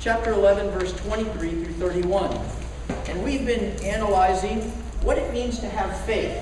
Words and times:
chapter 0.00 0.32
11, 0.32 0.70
verse 0.70 0.92
23 0.92 1.64
through 1.64 1.72
31. 1.74 2.38
And 3.08 3.24
we've 3.24 3.44
been 3.44 3.76
analyzing 3.82 4.60
what 5.02 5.18
it 5.18 5.32
means 5.32 5.58
to 5.60 5.68
have 5.68 5.98
faith. 6.04 6.36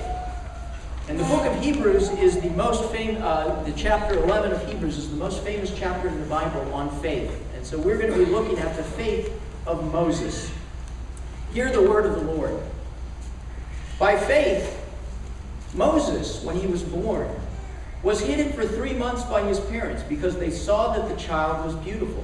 And 1.09 1.19
the 1.19 1.23
book 1.23 1.45
of 1.45 1.59
Hebrews 1.63 2.09
is 2.11 2.39
the 2.39 2.49
most 2.51 2.91
famous, 2.91 3.21
uh, 3.23 3.63
the 3.65 3.71
chapter 3.73 4.15
11 4.15 4.51
of 4.51 4.65
Hebrews 4.67 4.97
is 4.97 5.09
the 5.09 5.15
most 5.15 5.43
famous 5.43 5.73
chapter 5.77 6.07
in 6.07 6.19
the 6.19 6.25
Bible 6.27 6.71
on 6.73 6.89
faith. 7.01 7.31
And 7.55 7.65
so 7.65 7.79
we're 7.79 7.97
going 7.97 8.11
to 8.11 8.25
be 8.25 8.29
looking 8.29 8.59
at 8.59 8.75
the 8.75 8.83
faith 8.83 9.31
of 9.65 9.91
Moses. 9.91 10.51
Hear 11.53 11.71
the 11.71 11.81
word 11.81 12.05
of 12.05 12.15
the 12.15 12.31
Lord. 12.31 12.61
By 13.97 14.17
faith, 14.17 14.83
Moses, 15.73 16.43
when 16.43 16.57
he 16.57 16.67
was 16.67 16.83
born, 16.83 17.29
was 18.03 18.19
hidden 18.19 18.53
for 18.53 18.65
three 18.65 18.93
months 18.93 19.23
by 19.23 19.41
his 19.43 19.59
parents 19.59 20.03
because 20.03 20.37
they 20.37 20.51
saw 20.51 20.93
that 20.93 21.09
the 21.09 21.15
child 21.15 21.65
was 21.65 21.75
beautiful. 21.83 22.23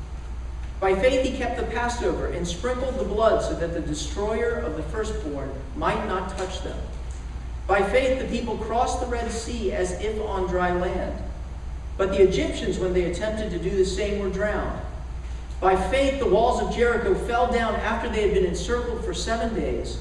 By 0.81 0.95
faith, 0.95 1.23
he 1.23 1.37
kept 1.37 1.57
the 1.57 1.67
Passover 1.67 2.25
and 2.25 2.45
sprinkled 2.45 2.97
the 2.97 3.05
blood 3.05 3.43
so 3.43 3.53
that 3.53 3.73
the 3.73 3.81
destroyer 3.81 4.55
of 4.55 4.75
the 4.75 4.83
firstborn 4.83 5.51
might 5.75 6.07
not 6.07 6.35
touch 6.35 6.63
them. 6.63 6.77
By 7.67 7.83
faith, 7.83 8.19
the 8.19 8.27
people 8.27 8.57
crossed 8.57 8.99
the 8.99 9.05
Red 9.05 9.31
Sea 9.31 9.71
as 9.73 9.91
if 10.01 10.19
on 10.21 10.47
dry 10.47 10.73
land. 10.73 11.15
But 11.97 12.09
the 12.09 12.23
Egyptians, 12.23 12.79
when 12.79 12.93
they 12.93 13.11
attempted 13.11 13.51
to 13.51 13.59
do 13.59 13.69
the 13.69 13.85
same, 13.85 14.19
were 14.19 14.31
drowned. 14.31 14.81
By 15.59 15.75
faith, 15.75 16.17
the 16.17 16.25
walls 16.25 16.59
of 16.59 16.73
Jericho 16.73 17.13
fell 17.13 17.51
down 17.51 17.75
after 17.75 18.09
they 18.09 18.23
had 18.23 18.33
been 18.33 18.45
encircled 18.45 19.05
for 19.05 19.13
seven 19.13 19.53
days. 19.53 19.99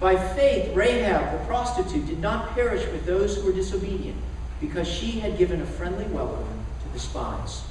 By 0.00 0.16
faith, 0.16 0.74
Rahab 0.74 1.38
the 1.38 1.44
prostitute 1.44 2.06
did 2.06 2.20
not 2.20 2.54
perish 2.54 2.86
with 2.90 3.04
those 3.04 3.36
who 3.36 3.44
were 3.44 3.52
disobedient, 3.52 4.16
because 4.62 4.88
she 4.88 5.20
had 5.20 5.36
given 5.36 5.60
a 5.60 5.66
friendly 5.66 6.06
welcome 6.06 6.64
to 6.84 6.92
the 6.94 6.98
spies. 6.98 7.62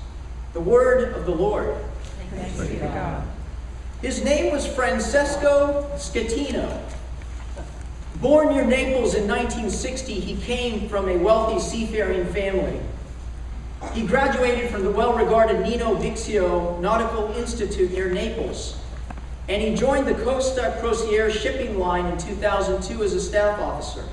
The 0.54 0.62
word 0.62 1.16
of 1.16 1.26
the 1.26 1.34
Lord. 1.34 1.76
Thanks 2.32 2.70
be 2.70 2.80
to 2.80 2.86
God. 2.86 3.28
His 4.02 4.24
name 4.24 4.52
was 4.52 4.66
Francesco 4.66 5.86
Schettino. 5.96 6.82
Born 8.22 8.50
near 8.50 8.64
Naples 8.64 9.16
in 9.16 9.28
1960, 9.28 10.14
he 10.14 10.36
came 10.42 10.88
from 10.88 11.10
a 11.10 11.18
wealthy 11.18 11.60
seafaring 11.60 12.26
family. 12.28 12.80
He 13.94 14.06
graduated 14.06 14.70
from 14.72 14.84
the 14.84 14.92
well 14.92 15.14
regarded 15.14 15.62
Nino 15.62 15.96
Bixio 15.96 16.80
Nautical 16.80 17.34
Institute 17.34 17.92
near 17.92 18.10
Naples, 18.10 18.80
and 19.50 19.62
he 19.62 19.76
joined 19.76 20.08
the 20.08 20.16
Costa 20.24 20.78
Crociere 20.82 21.32
shipping 21.32 21.78
line 21.78 22.06
in 22.06 22.18
2002 22.18 23.04
as 23.04 23.14
a 23.14 23.20
staff 23.20 23.60
officer. 23.60 24.06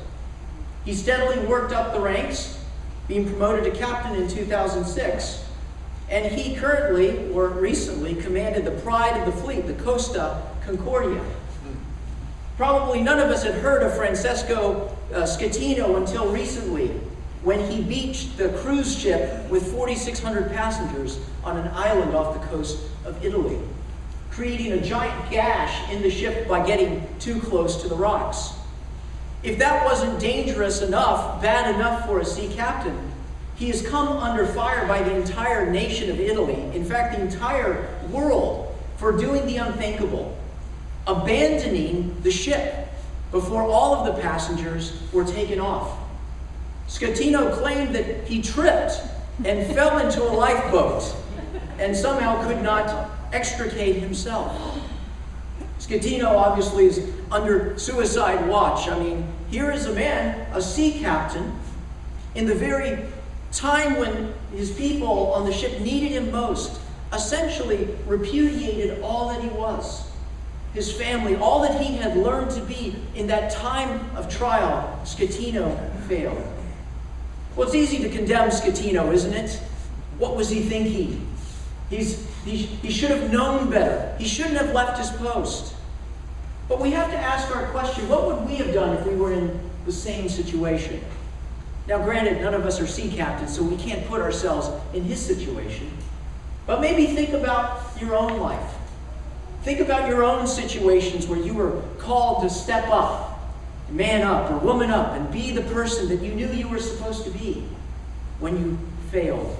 He 0.84 0.94
steadily 0.94 1.38
worked 1.46 1.72
up 1.72 1.92
the 1.92 2.00
ranks, 2.00 2.58
being 3.06 3.28
promoted 3.28 3.72
to 3.72 3.78
captain 3.78 4.16
in 4.20 4.26
2006, 4.26 5.44
and 6.10 6.26
he 6.26 6.56
currently, 6.56 7.30
or 7.32 7.48
recently, 7.48 8.14
commanded 8.14 8.64
the 8.64 8.80
pride 8.82 9.18
of 9.20 9.26
the 9.26 9.40
fleet, 9.42 9.66
the 9.66 9.74
Costa 9.74 10.42
Concordia. 10.64 11.22
Probably 12.56 13.02
none 13.02 13.20
of 13.20 13.28
us 13.28 13.44
had 13.44 13.54
heard 13.54 13.82
of 13.82 13.94
Francesco 13.94 14.96
uh, 15.12 15.22
Schettino 15.22 15.96
until 15.96 16.32
recently, 16.32 16.88
when 17.42 17.60
he 17.70 17.82
beached 17.82 18.36
the 18.36 18.48
cruise 18.60 18.98
ship 18.98 19.48
with 19.48 19.70
4,600 19.70 20.50
passengers 20.50 21.20
on 21.44 21.56
an 21.56 21.68
island 21.68 22.16
off 22.16 22.40
the 22.40 22.46
coast 22.48 22.78
of 23.04 23.24
Italy, 23.24 23.58
creating 24.30 24.72
a 24.72 24.80
giant 24.80 25.30
gash 25.30 25.90
in 25.92 26.02
the 26.02 26.10
ship 26.10 26.48
by 26.48 26.66
getting 26.66 27.06
too 27.18 27.40
close 27.40 27.80
to 27.82 27.88
the 27.88 27.94
rocks. 27.94 28.52
If 29.42 29.58
that 29.58 29.84
wasn't 29.84 30.18
dangerous 30.18 30.82
enough, 30.82 31.40
bad 31.40 31.74
enough 31.74 32.06
for 32.06 32.18
a 32.18 32.24
sea 32.24 32.52
captain, 32.54 33.07
he 33.58 33.68
has 33.68 33.82
come 33.82 34.08
under 34.08 34.46
fire 34.46 34.86
by 34.86 35.02
the 35.02 35.12
entire 35.14 35.68
nation 35.68 36.10
of 36.10 36.20
Italy, 36.20 36.54
in 36.74 36.84
fact, 36.84 37.16
the 37.16 37.20
entire 37.20 37.88
world, 38.08 38.72
for 38.96 39.16
doing 39.16 39.46
the 39.46 39.56
unthinkable, 39.56 40.38
abandoning 41.08 42.16
the 42.22 42.30
ship 42.30 42.88
before 43.32 43.62
all 43.62 43.96
of 43.96 44.14
the 44.14 44.22
passengers 44.22 45.02
were 45.12 45.24
taken 45.24 45.58
off. 45.58 45.98
Schettino 46.86 47.52
claimed 47.58 47.94
that 47.96 48.28
he 48.28 48.40
tripped 48.40 49.00
and 49.44 49.66
fell 49.74 49.98
into 49.98 50.22
a 50.22 50.30
lifeboat 50.32 51.14
and 51.80 51.96
somehow 51.96 52.46
could 52.46 52.62
not 52.62 53.10
extricate 53.32 53.96
himself. 53.96 54.56
Schettino 55.80 56.26
obviously 56.26 56.86
is 56.86 57.10
under 57.30 57.76
suicide 57.76 58.48
watch. 58.48 58.88
I 58.88 58.98
mean, 58.98 59.26
here 59.50 59.70
is 59.72 59.86
a 59.86 59.92
man, 59.92 60.46
a 60.52 60.62
sea 60.62 61.00
captain, 61.00 61.58
in 62.34 62.46
the 62.46 62.54
very 62.54 63.04
time 63.52 63.96
when 63.98 64.34
his 64.52 64.70
people 64.72 65.32
on 65.32 65.46
the 65.46 65.52
ship 65.52 65.80
needed 65.80 66.12
him 66.12 66.30
most, 66.30 66.80
essentially 67.12 67.88
repudiated 68.06 69.00
all 69.02 69.28
that 69.28 69.42
he 69.42 69.48
was. 69.48 70.10
His 70.74 70.92
family, 70.92 71.36
all 71.36 71.62
that 71.62 71.80
he 71.80 71.96
had 71.96 72.16
learned 72.16 72.50
to 72.52 72.60
be 72.60 72.96
in 73.14 73.26
that 73.28 73.50
time 73.50 74.14
of 74.14 74.28
trial, 74.28 75.00
Schettino 75.04 75.76
failed. 76.02 76.42
Well, 77.56 77.66
it's 77.66 77.74
easy 77.74 77.98
to 77.98 78.08
condemn 78.08 78.50
Schettino, 78.50 79.12
isn't 79.12 79.32
it? 79.32 79.60
What 80.18 80.36
was 80.36 80.50
he 80.50 80.60
thinking? 80.60 81.26
He's, 81.90 82.26
he, 82.44 82.56
he 82.56 82.90
should 82.90 83.10
have 83.10 83.32
known 83.32 83.70
better. 83.70 84.14
He 84.18 84.28
shouldn't 84.28 84.58
have 84.58 84.74
left 84.74 84.98
his 84.98 85.10
post. 85.10 85.74
But 86.68 86.80
we 86.80 86.90
have 86.90 87.10
to 87.10 87.16
ask 87.16 87.54
our 87.56 87.66
question 87.68 88.08
what 88.08 88.26
would 88.26 88.46
we 88.46 88.56
have 88.56 88.74
done 88.74 88.96
if 88.96 89.06
we 89.06 89.14
were 89.14 89.32
in 89.32 89.58
the 89.86 89.92
same 89.92 90.28
situation? 90.28 91.00
Now, 91.88 92.04
granted, 92.04 92.42
none 92.42 92.52
of 92.52 92.66
us 92.66 92.80
are 92.80 92.86
sea 92.86 93.10
captains, 93.10 93.56
so 93.56 93.62
we 93.62 93.76
can't 93.76 94.06
put 94.06 94.20
ourselves 94.20 94.68
in 94.94 95.04
his 95.04 95.24
situation. 95.24 95.90
But 96.66 96.82
maybe 96.82 97.06
think 97.06 97.30
about 97.30 97.80
your 97.98 98.14
own 98.14 98.38
life. 98.38 98.74
Think 99.62 99.80
about 99.80 100.06
your 100.06 100.22
own 100.22 100.46
situations 100.46 101.26
where 101.26 101.38
you 101.38 101.54
were 101.54 101.82
called 101.98 102.42
to 102.42 102.50
step 102.50 102.86
up 102.88 103.28
man 103.90 104.20
up 104.20 104.50
or 104.50 104.58
woman 104.58 104.90
up 104.90 105.14
and 105.14 105.32
be 105.32 105.50
the 105.50 105.62
person 105.62 106.08
that 106.08 106.20
you 106.20 106.34
knew 106.34 106.48
you 106.48 106.68
were 106.68 106.78
supposed 106.78 107.24
to 107.24 107.30
be 107.30 107.64
when 108.38 108.58
you 108.58 108.78
failed. 109.10 109.56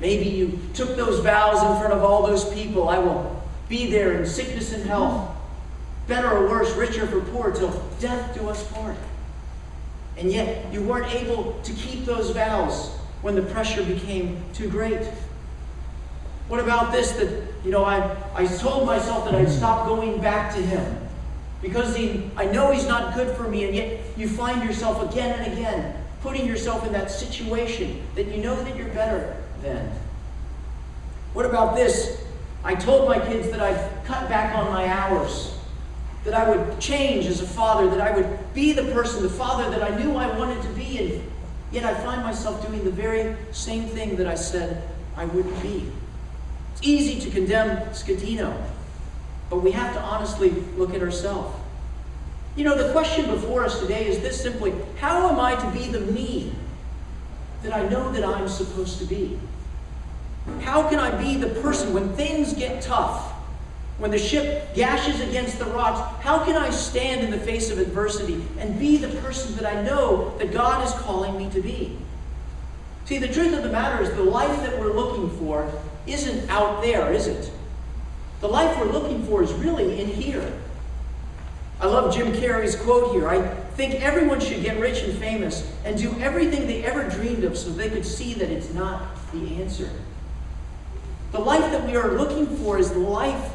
Maybe 0.00 0.28
you 0.28 0.58
took 0.74 0.96
those 0.96 1.20
vows 1.20 1.62
in 1.62 1.78
front 1.78 1.92
of 1.92 2.02
all 2.02 2.26
those 2.26 2.52
people. 2.52 2.88
I 2.88 2.98
will 2.98 3.40
be 3.68 3.90
there 3.90 4.20
in 4.20 4.26
sickness 4.26 4.72
and 4.72 4.84
health, 4.84 5.30
better 6.08 6.28
or 6.28 6.48
worse, 6.48 6.74
richer 6.74 7.04
or 7.16 7.20
poor, 7.26 7.52
till 7.52 7.70
death 8.00 8.34
do 8.34 8.48
us 8.48 8.66
part. 8.72 8.96
And 10.18 10.30
yet 10.30 10.72
you 10.72 10.82
weren't 10.82 11.12
able 11.14 11.58
to 11.62 11.72
keep 11.72 12.04
those 12.04 12.30
vows 12.30 12.90
when 13.22 13.34
the 13.34 13.42
pressure 13.42 13.82
became 13.84 14.42
too 14.52 14.68
great. 14.68 15.06
What 16.48 16.60
about 16.60 16.92
this 16.92 17.12
that, 17.12 17.44
you 17.64 17.70
know, 17.70 17.84
I, 17.84 18.16
I 18.34 18.46
told 18.46 18.86
myself 18.86 19.24
that 19.24 19.34
I'd 19.34 19.48
stop 19.48 19.86
going 19.86 20.20
back 20.20 20.54
to 20.54 20.60
him 20.60 20.98
because 21.62 21.96
he, 21.96 22.30
I 22.36 22.44
know 22.46 22.72
he's 22.72 22.86
not 22.86 23.14
good 23.14 23.36
for 23.36 23.44
me, 23.44 23.64
and 23.64 23.74
yet 23.74 24.00
you 24.16 24.28
find 24.28 24.62
yourself 24.64 25.10
again 25.10 25.38
and 25.38 25.52
again 25.52 25.94
putting 26.20 26.46
yourself 26.46 26.84
in 26.86 26.92
that 26.92 27.10
situation 27.10 28.02
that 28.14 28.26
you 28.26 28.42
know 28.42 28.60
that 28.64 28.76
you're 28.76 28.88
better 28.88 29.36
than. 29.62 29.90
What 31.32 31.46
about 31.46 31.74
this? 31.76 32.22
I 32.64 32.74
told 32.74 33.08
my 33.08 33.18
kids 33.18 33.50
that 33.50 33.60
I'd 33.60 34.04
cut 34.04 34.28
back 34.28 34.54
on 34.56 34.70
my 34.70 34.86
hours, 34.86 35.56
that 36.24 36.34
I 36.34 36.48
would 36.48 36.80
change 36.80 37.26
as 37.26 37.40
a 37.40 37.46
father, 37.46 37.90
that 37.90 38.00
I 38.00 38.14
would 38.14 38.54
be 38.54 38.72
the 38.72 38.84
person, 38.92 39.22
the 39.22 39.30
father 39.30 39.68
that 39.70 39.82
I 39.82 39.96
knew 39.98 40.14
I 40.16 40.36
wanted 40.38 40.62
to 40.62 40.68
be, 40.68 40.98
and 40.98 41.32
yet 41.72 41.84
I 41.84 41.94
find 41.94 42.22
myself 42.22 42.66
doing 42.66 42.84
the 42.84 42.90
very 42.90 43.36
same 43.50 43.86
thing 43.86 44.16
that 44.16 44.26
I 44.26 44.34
said 44.34 44.88
I 45.16 45.24
wouldn't 45.24 45.60
be. 45.62 45.90
It's 46.72 46.82
easy 46.82 47.20
to 47.20 47.30
condemn 47.30 47.76
Schettino. 47.90 48.56
But 49.50 49.62
we 49.62 49.72
have 49.72 49.92
to 49.94 50.00
honestly 50.00 50.50
look 50.76 50.94
at 50.94 51.02
ourselves. 51.02 51.54
You 52.56 52.64
know, 52.64 52.76
the 52.76 52.92
question 52.92 53.26
before 53.26 53.64
us 53.64 53.80
today 53.80 54.06
is 54.06 54.20
this 54.20 54.40
simply 54.40 54.72
How 54.98 55.28
am 55.28 55.40
I 55.40 55.54
to 55.56 55.70
be 55.70 55.88
the 55.88 56.00
me 56.00 56.52
that 57.62 57.74
I 57.74 57.86
know 57.88 58.12
that 58.12 58.24
I'm 58.24 58.48
supposed 58.48 58.98
to 58.98 59.04
be? 59.04 59.38
How 60.60 60.88
can 60.88 60.98
I 60.98 61.10
be 61.22 61.36
the 61.36 61.60
person 61.60 61.92
when 61.92 62.14
things 62.14 62.52
get 62.52 62.82
tough? 62.82 63.32
When 64.02 64.10
the 64.10 64.18
ship 64.18 64.74
gashes 64.74 65.20
against 65.20 65.60
the 65.60 65.66
rocks, 65.66 66.00
how 66.24 66.44
can 66.44 66.56
I 66.56 66.70
stand 66.70 67.20
in 67.20 67.30
the 67.30 67.38
face 67.38 67.70
of 67.70 67.78
adversity 67.78 68.44
and 68.58 68.76
be 68.76 68.96
the 68.96 69.06
person 69.20 69.54
that 69.54 69.64
I 69.64 69.80
know 69.80 70.36
that 70.38 70.50
God 70.50 70.84
is 70.84 70.92
calling 70.94 71.38
me 71.38 71.48
to 71.50 71.62
be? 71.62 71.96
See, 73.04 73.18
the 73.18 73.28
truth 73.28 73.54
of 73.54 73.62
the 73.62 73.68
matter 73.68 74.02
is 74.02 74.10
the 74.10 74.24
life 74.24 74.60
that 74.62 74.76
we're 74.80 74.92
looking 74.92 75.30
for 75.38 75.70
isn't 76.08 76.50
out 76.50 76.82
there, 76.82 77.12
is 77.12 77.28
it? 77.28 77.52
The 78.40 78.48
life 78.48 78.76
we're 78.76 78.90
looking 78.90 79.24
for 79.24 79.40
is 79.40 79.52
really 79.52 80.00
in 80.00 80.08
here. 80.08 80.52
I 81.80 81.86
love 81.86 82.12
Jim 82.12 82.32
Carrey's 82.32 82.74
quote 82.74 83.12
here. 83.12 83.28
I 83.28 83.40
think 83.76 84.02
everyone 84.02 84.40
should 84.40 84.64
get 84.64 84.80
rich 84.80 85.04
and 85.04 85.16
famous 85.16 85.72
and 85.84 85.96
do 85.96 86.12
everything 86.18 86.66
they 86.66 86.82
ever 86.82 87.08
dreamed 87.08 87.44
of 87.44 87.56
so 87.56 87.70
they 87.70 87.88
could 87.88 88.04
see 88.04 88.34
that 88.34 88.50
it's 88.50 88.74
not 88.74 89.14
the 89.32 89.62
answer. 89.62 89.90
The 91.30 91.38
life 91.38 91.70
that 91.70 91.86
we 91.86 91.94
are 91.94 92.18
looking 92.18 92.48
for 92.56 92.80
is 92.80 92.90
the 92.90 92.98
life 92.98 93.52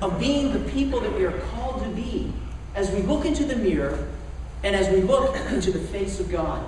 of 0.00 0.18
being 0.18 0.52
the 0.52 0.70
people 0.70 1.00
that 1.00 1.14
we 1.14 1.24
are 1.24 1.38
called 1.38 1.82
to 1.82 1.88
be 1.90 2.32
as 2.74 2.90
we 2.90 3.02
look 3.02 3.24
into 3.24 3.44
the 3.44 3.56
mirror 3.56 4.06
and 4.62 4.76
as 4.76 4.88
we 4.88 5.00
look 5.00 5.36
into 5.50 5.70
the 5.70 5.78
face 5.78 6.20
of 6.20 6.30
God. 6.30 6.66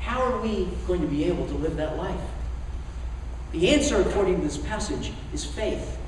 How 0.00 0.20
are 0.20 0.40
we 0.40 0.68
going 0.86 1.00
to 1.00 1.06
be 1.06 1.24
able 1.24 1.46
to 1.46 1.54
live 1.54 1.76
that 1.76 1.96
life? 1.96 2.20
The 3.52 3.70
answer, 3.70 4.00
according 4.00 4.36
to 4.36 4.42
this 4.42 4.58
passage, 4.58 5.12
is 5.32 5.44
faith. 5.44 5.98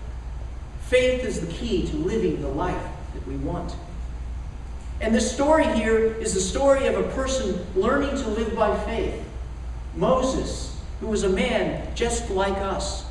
Faith 0.83 1.25
is 1.25 1.41
the 1.41 1.53
key 1.53 1.87
to 1.89 1.97
living 1.97 2.43
the 2.43 2.49
life 2.49 2.83
that 3.15 3.27
we 3.27 3.37
want. 3.37 3.75
And 5.01 5.15
this 5.15 5.33
story 5.33 5.67
here 5.75 5.99
is 5.99 6.35
the 6.35 6.41
story 6.41 6.87
of 6.87 6.99
a 6.99 7.09
person 7.15 7.67
learning 7.75 8.11
to 8.11 8.29
live 8.29 8.55
by 8.55 8.79
faith. 8.85 9.23
Moses, 9.95 10.79
who 11.01 11.07
was 11.07 11.23
a 11.23 11.29
man 11.29 11.95
just 11.95 12.31
like 12.31 12.57
us. 12.59 13.06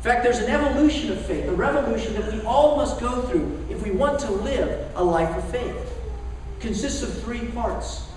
In 0.00 0.04
fact, 0.04 0.24
there's 0.24 0.38
an 0.38 0.48
evolution 0.50 1.12
of 1.12 1.26
faith, 1.26 1.46
a 1.46 1.52
revolution 1.52 2.14
that 2.14 2.32
we 2.32 2.40
all 2.40 2.74
must 2.74 2.98
go 3.00 3.20
through 3.20 3.66
if 3.68 3.82
we 3.84 3.90
want 3.90 4.18
to 4.20 4.30
live 4.30 4.90
a 4.94 5.04
life 5.04 5.36
of 5.36 5.44
faith. 5.50 5.76
It 5.76 6.60
consists 6.60 7.02
of 7.02 7.22
three 7.22 7.48
parts. 7.48 8.08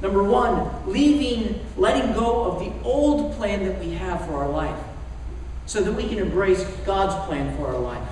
Number 0.00 0.22
one, 0.22 0.70
leaving, 0.86 1.58
letting 1.76 2.12
go 2.12 2.44
of 2.44 2.60
the 2.60 2.72
old 2.84 3.34
plan 3.34 3.64
that 3.64 3.80
we 3.80 3.94
have 3.94 4.24
for 4.26 4.44
our 4.44 4.48
life 4.48 4.78
so 5.66 5.82
that 5.82 5.92
we 5.92 6.08
can 6.08 6.18
embrace 6.18 6.62
God's 6.86 7.16
plan 7.26 7.56
for 7.56 7.66
our 7.66 7.80
life. 7.80 8.08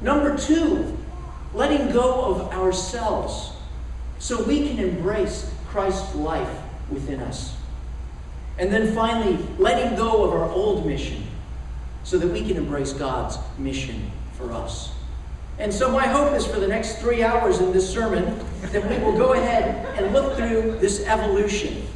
Number 0.00 0.34
two, 0.34 0.96
letting 1.52 1.92
go 1.92 2.24
of 2.24 2.52
ourselves 2.54 3.52
so 4.18 4.42
we 4.44 4.66
can 4.66 4.78
embrace 4.78 5.54
Christ's 5.68 6.14
life 6.14 6.56
within 6.90 7.20
us. 7.20 7.54
And 8.56 8.72
then 8.72 8.94
finally, 8.94 9.36
letting 9.58 9.94
go 9.94 10.24
of 10.24 10.32
our 10.32 10.48
old 10.48 10.86
mission 10.86 11.27
so 12.08 12.16
that 12.16 12.28
we 12.28 12.40
can 12.40 12.56
embrace 12.56 12.94
God's 12.94 13.36
mission 13.58 14.10
for 14.32 14.50
us. 14.50 14.92
And 15.58 15.72
so, 15.72 15.90
my 15.90 16.06
hope 16.06 16.32
is 16.32 16.46
for 16.46 16.58
the 16.58 16.66
next 16.66 17.00
three 17.00 17.22
hours 17.22 17.58
in 17.58 17.70
this 17.70 17.86
sermon 17.86 18.24
that 18.62 18.88
we 18.88 18.96
will 19.04 19.12
go 19.14 19.34
ahead 19.34 19.84
and 19.98 20.14
look 20.14 20.34
through 20.34 20.78
this 20.78 21.04
evolution. 21.04 21.86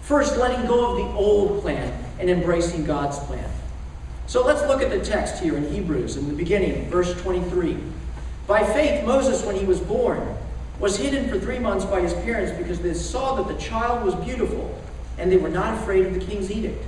First, 0.00 0.36
letting 0.36 0.66
go 0.66 0.90
of 0.90 0.96
the 0.96 1.16
old 1.16 1.62
plan 1.62 1.96
and 2.18 2.28
embracing 2.28 2.84
God's 2.84 3.20
plan. 3.20 3.48
So, 4.26 4.44
let's 4.44 4.62
look 4.62 4.82
at 4.82 4.90
the 4.90 4.98
text 4.98 5.40
here 5.40 5.56
in 5.56 5.72
Hebrews 5.72 6.16
in 6.16 6.26
the 6.26 6.34
beginning, 6.34 6.90
verse 6.90 7.14
23. 7.22 7.78
By 8.48 8.64
faith, 8.64 9.06
Moses, 9.06 9.44
when 9.44 9.54
he 9.54 9.64
was 9.64 9.78
born, 9.78 10.36
was 10.80 10.96
hidden 10.96 11.28
for 11.28 11.38
three 11.38 11.60
months 11.60 11.84
by 11.84 12.00
his 12.00 12.14
parents 12.14 12.50
because 12.58 12.80
they 12.80 12.94
saw 12.94 13.36
that 13.36 13.46
the 13.46 13.62
child 13.62 14.04
was 14.04 14.16
beautiful 14.16 14.76
and 15.18 15.30
they 15.30 15.36
were 15.36 15.48
not 15.48 15.74
afraid 15.74 16.04
of 16.04 16.14
the 16.14 16.20
king's 16.20 16.50
edict. 16.50 16.84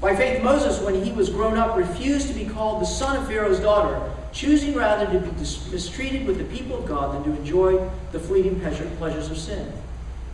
By 0.00 0.16
faith, 0.16 0.42
Moses, 0.42 0.80
when 0.80 1.04
he 1.04 1.12
was 1.12 1.28
grown 1.28 1.58
up, 1.58 1.76
refused 1.76 2.28
to 2.28 2.34
be 2.34 2.46
called 2.46 2.80
the 2.80 2.86
son 2.86 3.16
of 3.16 3.26
Pharaoh's 3.26 3.60
daughter, 3.60 4.10
choosing 4.32 4.74
rather 4.74 5.06
to 5.12 5.18
be 5.18 5.30
mistreated 5.40 6.26
with 6.26 6.38
the 6.38 6.44
people 6.44 6.78
of 6.78 6.86
God 6.86 7.14
than 7.14 7.24
to 7.24 7.38
enjoy 7.38 7.90
the 8.12 8.18
fleeting 8.18 8.60
pleasures 8.60 9.30
of 9.30 9.36
sin. 9.36 9.72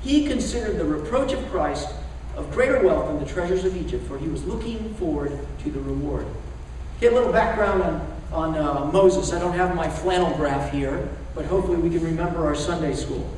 He 0.03 0.27
considered 0.27 0.79
the 0.79 0.85
reproach 0.85 1.33
of 1.33 1.45
Christ 1.51 1.89
of 2.37 2.53
greater 2.53 2.81
wealth 2.81 3.09
than 3.09 3.19
the 3.19 3.27
treasures 3.27 3.65
of 3.65 3.77
Egypt, 3.77 4.07
for 4.07 4.19
he 4.19 4.29
was 4.29 4.45
looking 4.45 4.95
forward 4.95 5.37
to 5.65 5.71
the 5.71 5.81
reward. 5.81 6.27
Get 7.01 7.13
a 7.13 7.17
little 7.17 7.33
background 7.33 7.83
on 7.83 8.17
on 8.33 8.57
uh, 8.57 8.91
Moses. 8.93 9.33
I 9.33 9.39
don't 9.39 9.55
have 9.55 9.75
my 9.75 9.89
flannel 9.89 10.37
graph 10.37 10.73
here, 10.73 11.09
but 11.35 11.45
hopefully 11.47 11.79
we 11.79 11.91
can 11.91 12.05
remember 12.05 12.45
our 12.45 12.55
Sunday 12.55 12.95
school. 12.95 13.29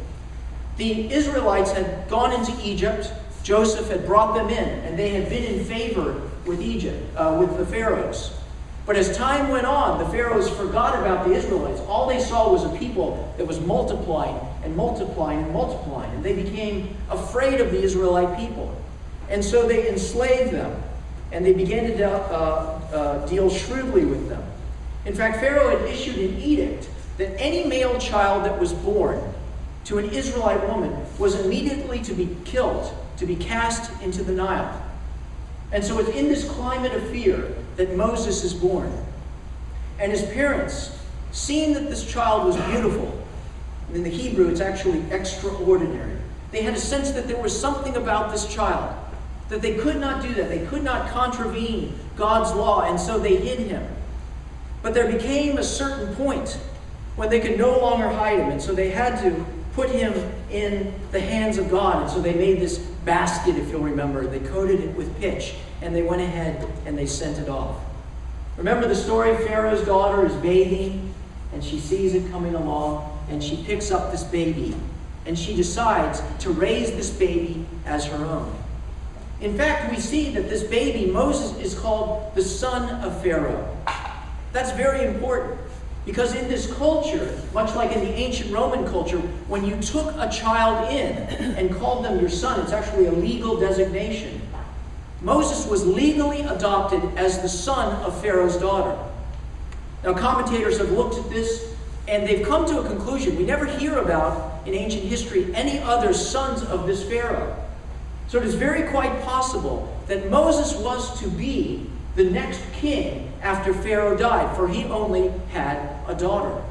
The 0.77 1.13
Israelites 1.13 1.73
had 1.73 2.09
gone 2.09 2.33
into 2.33 2.57
Egypt. 2.63 3.13
Joseph 3.49 3.89
had 3.89 4.05
brought 4.05 4.35
them 4.35 4.51
in, 4.51 4.69
and 4.85 4.99
they 4.99 5.09
had 5.09 5.31
been 5.31 5.43
in 5.43 5.65
favor 5.65 6.21
with 6.45 6.61
Egypt, 6.61 7.03
uh, 7.17 7.35
with 7.41 7.57
the 7.57 7.65
pharaohs. 7.65 8.39
But 8.85 8.97
as 8.97 9.17
time 9.17 9.49
went 9.49 9.65
on, 9.65 9.99
the 9.99 10.05
pharaohs 10.11 10.51
forgot 10.51 10.99
about 10.99 11.27
the 11.27 11.33
Israelites. 11.33 11.81
All 11.89 12.07
they 12.07 12.21
saw 12.21 12.53
was 12.53 12.65
a 12.65 12.69
people 12.77 13.33
that 13.39 13.47
was 13.47 13.59
multiplying 13.59 14.39
and 14.63 14.77
multiplying 14.77 15.45
and 15.45 15.51
multiplying, 15.51 16.11
and 16.13 16.23
they 16.23 16.35
became 16.35 16.95
afraid 17.09 17.63
of 17.63 17.71
the 17.71 17.83
Israelite 17.83 18.39
people. 18.39 18.77
And 19.31 19.43
so 19.43 19.67
they 19.67 19.89
enslaved 19.89 20.51
them, 20.51 20.83
and 21.33 21.43
they 21.43 21.55
began 21.55 21.85
to 21.85 21.97
de- 21.97 22.07
uh, 22.07 22.81
uh 22.93 23.27
deal 23.29 23.49
shrewdly 23.49 24.05
with 24.05 24.29
them. 24.29 24.43
In 25.07 25.15
fact, 25.15 25.41
Pharaoh 25.41 25.71
had 25.75 25.89
issued 25.89 26.19
an 26.19 26.39
edict 26.39 26.91
that 27.17 27.41
any 27.41 27.67
male 27.67 27.99
child 27.99 28.45
that 28.45 28.61
was 28.61 28.75
born 28.75 29.19
to 29.85 29.97
an 29.97 30.11
Israelite 30.11 30.69
woman 30.69 30.95
was 31.19 31.35
immediately 31.41 32.01
to 32.01 32.13
be 32.13 32.37
killed, 32.45 32.93
to 33.19 33.27
be 33.27 33.37
cast 33.37 33.91
into 34.03 34.23
the 34.23 34.33
Nile. 34.33 34.83
And 35.73 35.85
so 35.85 35.99
it's 35.99 36.11
in 36.11 36.29
this 36.29 36.49
climate 36.49 36.93
of 36.95 37.09
fear 37.11 37.55
that 37.77 37.95
Moses 37.97 38.45
is 38.45 38.55
born. 38.55 38.93
And 39.99 40.13
his 40.13 40.23
parents, 40.23 40.97
seeing 41.33 41.75
that 41.75 41.91
this 41.91 42.11
child 42.11 42.47
was 42.47 42.57
beautiful, 42.69 43.27
in 43.93 44.03
the 44.03 44.11
Hebrew 44.11 44.49
it's 44.49 44.61
actually 44.61 45.03
extraordinary, 45.11 46.17
they 46.51 46.63
had 46.63 46.75
a 46.75 46.81
sense 46.81 47.11
that 47.11 47.27
there 47.27 47.41
was 47.41 47.59
something 47.59 47.97
about 47.97 48.33
this 48.33 48.47
child, 48.47 48.95
that 49.49 49.61
they 49.61 49.77
could 49.77 49.97
not 49.97 50.23
do 50.23 50.33
that. 50.35 50.49
They 50.49 50.65
could 50.67 50.83
not 50.83 51.11
contravene 51.11 51.99
God's 52.17 52.55
law, 52.55 52.83
and 52.83 52.99
so 52.99 53.19
they 53.19 53.37
hid 53.37 53.61
him. 53.61 53.87
But 54.83 54.95
there 54.95 55.11
became 55.11 55.59
a 55.59 55.63
certain 55.63 56.15
point 56.17 56.59
when 57.17 57.29
they 57.29 57.41
could 57.41 57.59
no 57.59 57.79
longer 57.79 58.09
hide 58.09 58.39
him, 58.39 58.51
and 58.51 58.63
so 58.63 58.75
they 58.75 58.91
had 58.91 59.21
to 59.23 59.45
put 59.75 59.91
him 59.91 60.13
in 60.51 60.95
the 61.13 61.21
hands 61.21 61.59
of 61.59 61.71
God. 61.71 62.03
And 62.03 62.11
so 62.11 62.21
they 62.21 62.35
made 62.35 62.61
this 62.61 62.79
basket, 62.79 63.57
if 63.57 63.71
you'll 63.71 63.83
remember. 63.83 64.27
They 64.27 64.41
coated 64.41 64.81
it 64.81 64.95
with 64.97 65.19
pitch, 65.19 65.55
and 65.83 65.95
they 65.95 66.03
went 66.03 66.23
ahead 66.23 66.69
and 66.87 66.97
they 66.97 67.07
sent 67.07 67.39
it 67.39 67.49
off. 67.49 67.77
Remember 68.57 68.89
the 68.89 68.95
story? 68.95 69.37
Pharaoh's 69.47 69.87
daughter 69.87 70.27
is 70.27 70.35
bathing, 70.35 71.15
and 71.53 71.63
she 71.63 71.79
sees 71.79 72.15
it 72.15 72.31
coming 72.31 72.55
along, 72.55 73.19
and 73.31 73.43
she 73.43 73.63
picks 73.65 73.91
up 73.91 74.11
this 74.11 74.25
baby, 74.25 74.75
and 75.27 75.39
she 75.39 75.55
decides 75.55 76.23
to 76.41 76.51
raise 76.51 76.91
this 76.93 77.11
baby 77.11 77.65
as 77.87 78.05
her 78.07 78.25
own. 78.25 78.53
In 79.41 79.57
fact, 79.57 79.91
we 79.91 80.01
see 80.01 80.31
that 80.33 80.49
this 80.49 80.65
baby, 80.65 81.11
Moses, 81.11 81.57
is 81.59 81.79
called 81.79 82.35
the 82.35 82.43
son 82.43 83.03
of 83.05 83.23
Pharaoh. 83.23 83.77
That's 84.53 84.73
very 84.73 85.07
important. 85.07 85.61
Because 86.09 86.35
in 86.35 86.49
this 86.49 86.73
culture, 86.73 87.39
much 87.53 87.75
like 87.75 87.93
in 87.93 88.01
the 88.01 88.15
ancient 88.15 88.51
Roman 88.51 88.87
culture, 88.87 89.19
when 89.47 89.63
you 89.63 89.79
took 89.83 90.07
a 90.17 90.31
child 90.31 90.91
in 90.91 91.15
and 91.55 91.71
called 91.77 92.03
them 92.03 92.19
your 92.19 92.31
son, 92.31 92.59
it's 92.61 92.73
actually 92.73 93.09
a 93.09 93.13
legal 93.13 93.61
designation. 93.61 94.41
Moses 95.21 95.67
was 95.67 95.87
legally 95.87 96.41
adopted 96.41 97.03
as 97.19 97.43
the 97.43 97.49
son 97.49 97.95
of 98.05 98.19
Pharaoh's 98.23 98.57
daughter. 98.57 98.99
Now, 100.03 100.15
commentators 100.15 100.79
have 100.79 100.91
looked 100.93 101.19
at 101.19 101.29
this 101.29 101.77
and 102.09 102.27
they've 102.27 102.47
come 102.47 102.65
to 102.65 102.81
a 102.81 102.87
conclusion. 102.87 103.37
We 103.37 103.45
never 103.45 103.67
hear 103.67 103.99
about, 103.99 104.67
in 104.67 104.73
ancient 104.73 105.05
history, 105.05 105.55
any 105.55 105.79
other 105.81 106.15
sons 106.15 106.63
of 106.63 106.87
this 106.87 107.07
Pharaoh. 107.07 107.55
So 108.29 108.39
it 108.39 108.45
is 108.45 108.55
very 108.55 108.89
quite 108.89 109.21
possible 109.25 109.95
that 110.07 110.31
Moses 110.31 110.75
was 110.75 111.21
to 111.21 111.29
be 111.29 111.87
the 112.17 112.25
next 112.25 112.63
king 112.73 113.28
after 113.43 113.73
Pharaoh 113.73 114.17
died, 114.17 114.57
for 114.57 114.69
he 114.69 114.85
only 114.85 115.33
had 115.51 115.97
a 116.07 116.15
daughter. 116.15 116.63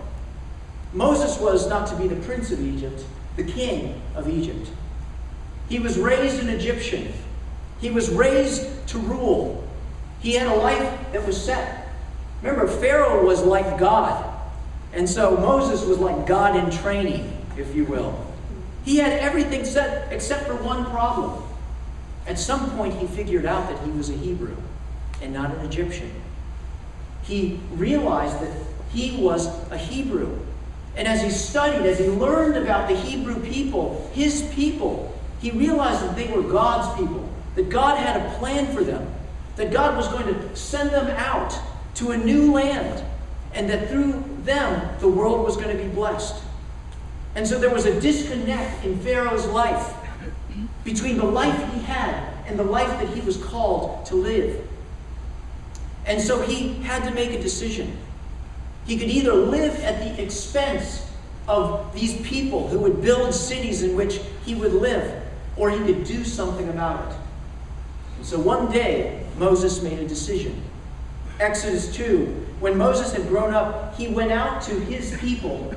Moses 0.94 1.40
was 1.40 1.68
not 1.68 1.88
to 1.88 1.96
be 1.96 2.08
the 2.08 2.16
prince 2.26 2.52
of 2.52 2.62
Egypt, 2.62 3.04
the 3.36 3.44
king 3.44 4.02
of 4.16 4.28
Egypt. 4.30 4.70
He 5.70 5.80
was 5.80 5.98
raised 5.98 6.40
an 6.42 6.50
Egyptian. 6.50 7.12
He 7.80 7.92
was 7.92 8.10
raised 8.10 8.88
to 8.88 8.98
rule. 9.00 9.68
He 10.20 10.34
had 10.34 10.48
a 10.48 10.56
life 10.56 11.12
that 11.12 11.26
was 11.26 11.42
set. 11.42 11.88
Remember, 12.42 12.68
Pharaoh 12.68 13.26
was 13.26 13.44
like 13.44 13.80
God. 13.80 14.34
And 14.94 15.08
so 15.08 15.38
Moses 15.38 15.86
was 15.86 16.00
like 16.00 16.26
God 16.26 16.56
in 16.56 16.72
training, 16.72 17.46
if 17.58 17.76
you 17.76 17.86
will. 17.86 18.26
He 18.84 18.98
had 18.98 19.12
everything 19.12 19.66
set 19.66 20.12
except 20.12 20.48
for 20.48 20.56
one 20.56 20.86
problem. 20.86 21.44
At 22.26 22.40
some 22.40 22.72
point, 22.72 22.94
he 22.94 23.08
figured 23.08 23.46
out 23.46 23.70
that 23.70 23.84
he 23.84 23.92
was 23.92 24.10
a 24.10 24.14
Hebrew 24.14 24.56
and 25.22 25.34
not 25.34 25.54
an 25.54 25.66
Egyptian. 25.66 26.12
He 27.28 27.60
realized 27.72 28.40
that 28.40 28.52
he 28.92 29.22
was 29.22 29.48
a 29.70 29.78
Hebrew. 29.78 30.40
And 30.96 31.08
as 31.08 31.22
he 31.22 31.30
studied, 31.30 31.86
as 31.86 32.00
he 32.00 32.08
learned 32.08 32.58
about 32.58 32.88
the 32.88 32.96
Hebrew 32.96 33.40
people, 33.42 34.10
his 34.14 34.44
people, 34.54 35.14
he 35.40 35.52
realized 35.52 36.02
that 36.04 36.16
they 36.16 36.28
were 36.28 36.42
God's 36.42 36.98
people, 37.00 37.30
that 37.56 37.70
God 37.70 37.98
had 37.98 38.20
a 38.20 38.38
plan 38.38 38.74
for 38.74 38.84
them, 38.84 39.14
that 39.58 39.72
God 39.72 39.96
was 39.96 40.08
going 40.08 40.26
to 40.26 40.56
send 40.56 40.90
them 40.92 41.08
out 41.18 41.54
to 41.96 42.12
a 42.12 42.18
new 42.18 42.52
land, 42.52 43.04
and 43.54 43.70
that 43.70 43.90
through 43.90 44.24
them 44.44 44.98
the 45.00 45.08
world 45.08 45.46
was 45.46 45.56
going 45.56 45.76
to 45.76 45.84
be 45.84 45.90
blessed. 45.90 46.42
And 47.36 47.48
so 47.48 47.60
there 47.60 47.74
was 47.74 47.86
a 47.86 48.00
disconnect 48.00 48.84
in 48.84 49.00
Pharaoh's 49.00 49.46
life 49.48 49.94
between 50.84 51.18
the 51.18 51.26
life 51.26 51.74
he 51.74 51.82
had 51.82 52.34
and 52.48 52.58
the 52.58 52.64
life 52.64 52.90
that 53.00 53.10
he 53.10 53.22
was 53.22 53.38
called 53.38 54.06
to 54.08 54.16
live. 54.16 54.68
And 56.08 56.22
so 56.22 56.42
he 56.42 56.74
had 56.84 57.04
to 57.04 57.12
make 57.12 57.32
a 57.32 57.42
decision. 57.42 57.98
He 58.86 58.98
could 58.98 59.10
either 59.10 59.34
live 59.34 59.76
at 59.82 60.00
the 60.00 60.24
expense 60.24 61.06
of 61.48 61.94
these 61.94 62.20
people 62.22 62.70
who 62.70 62.80
would 62.80 63.02
build 63.02 63.34
cities 63.34 63.84
in 63.84 63.96
which 63.96 64.22
he 64.46 64.56
would 64.56 64.74
live, 64.74 65.24
or 65.58 65.70
he 65.70 65.80
could 65.80 66.06
do 66.06 66.24
something 66.24 66.70
about 66.70 67.12
it. 67.12 67.18
And 68.18 68.26
so 68.26 68.40
one 68.40 68.72
day, 68.72 69.26
Moses 69.38 69.82
made 69.84 70.00
a 70.00 70.08
decision. 70.08 70.62
Exodus 71.40 71.94
2 71.96 72.46
When 72.60 72.78
Moses 72.78 73.14
had 73.14 73.28
grown 73.28 73.54
up, 73.54 73.96
he 73.96 74.08
went 74.08 74.32
out 74.32 74.62
to 74.64 74.80
his 74.80 75.16
people 75.20 75.74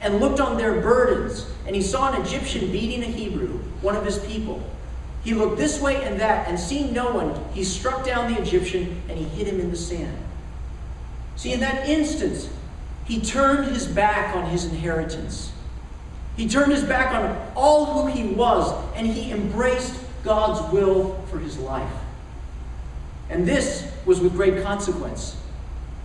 and 0.00 0.20
looked 0.20 0.40
on 0.40 0.56
their 0.56 0.80
burdens, 0.80 1.46
and 1.66 1.76
he 1.76 1.82
saw 1.82 2.12
an 2.12 2.20
Egyptian 2.20 2.72
beating 2.72 3.02
a 3.02 3.06
Hebrew, 3.06 3.58
one 3.82 3.96
of 3.96 4.04
his 4.04 4.18
people. 4.18 4.62
He 5.22 5.34
looked 5.34 5.58
this 5.58 5.80
way 5.80 6.02
and 6.04 6.18
that, 6.20 6.48
and 6.48 6.58
seeing 6.58 6.92
no 6.92 7.12
one, 7.12 7.38
he 7.52 7.62
struck 7.62 8.04
down 8.04 8.32
the 8.32 8.40
Egyptian 8.40 9.02
and 9.08 9.18
he 9.18 9.24
hid 9.24 9.46
him 9.46 9.60
in 9.60 9.70
the 9.70 9.76
sand. 9.76 10.16
See, 11.36 11.52
in 11.52 11.60
that 11.60 11.88
instant, 11.88 12.48
he 13.04 13.20
turned 13.20 13.66
his 13.72 13.86
back 13.86 14.34
on 14.34 14.46
his 14.50 14.64
inheritance. 14.64 15.52
He 16.36 16.48
turned 16.48 16.72
his 16.72 16.84
back 16.84 17.12
on 17.14 17.52
all 17.54 17.86
who 17.86 18.06
he 18.10 18.28
was, 18.34 18.72
and 18.94 19.06
he 19.06 19.30
embraced 19.30 20.00
God's 20.22 20.72
will 20.72 21.22
for 21.30 21.38
his 21.38 21.58
life. 21.58 21.92
And 23.28 23.46
this 23.46 23.90
was 24.06 24.20
with 24.20 24.34
great 24.34 24.62
consequence. 24.62 25.36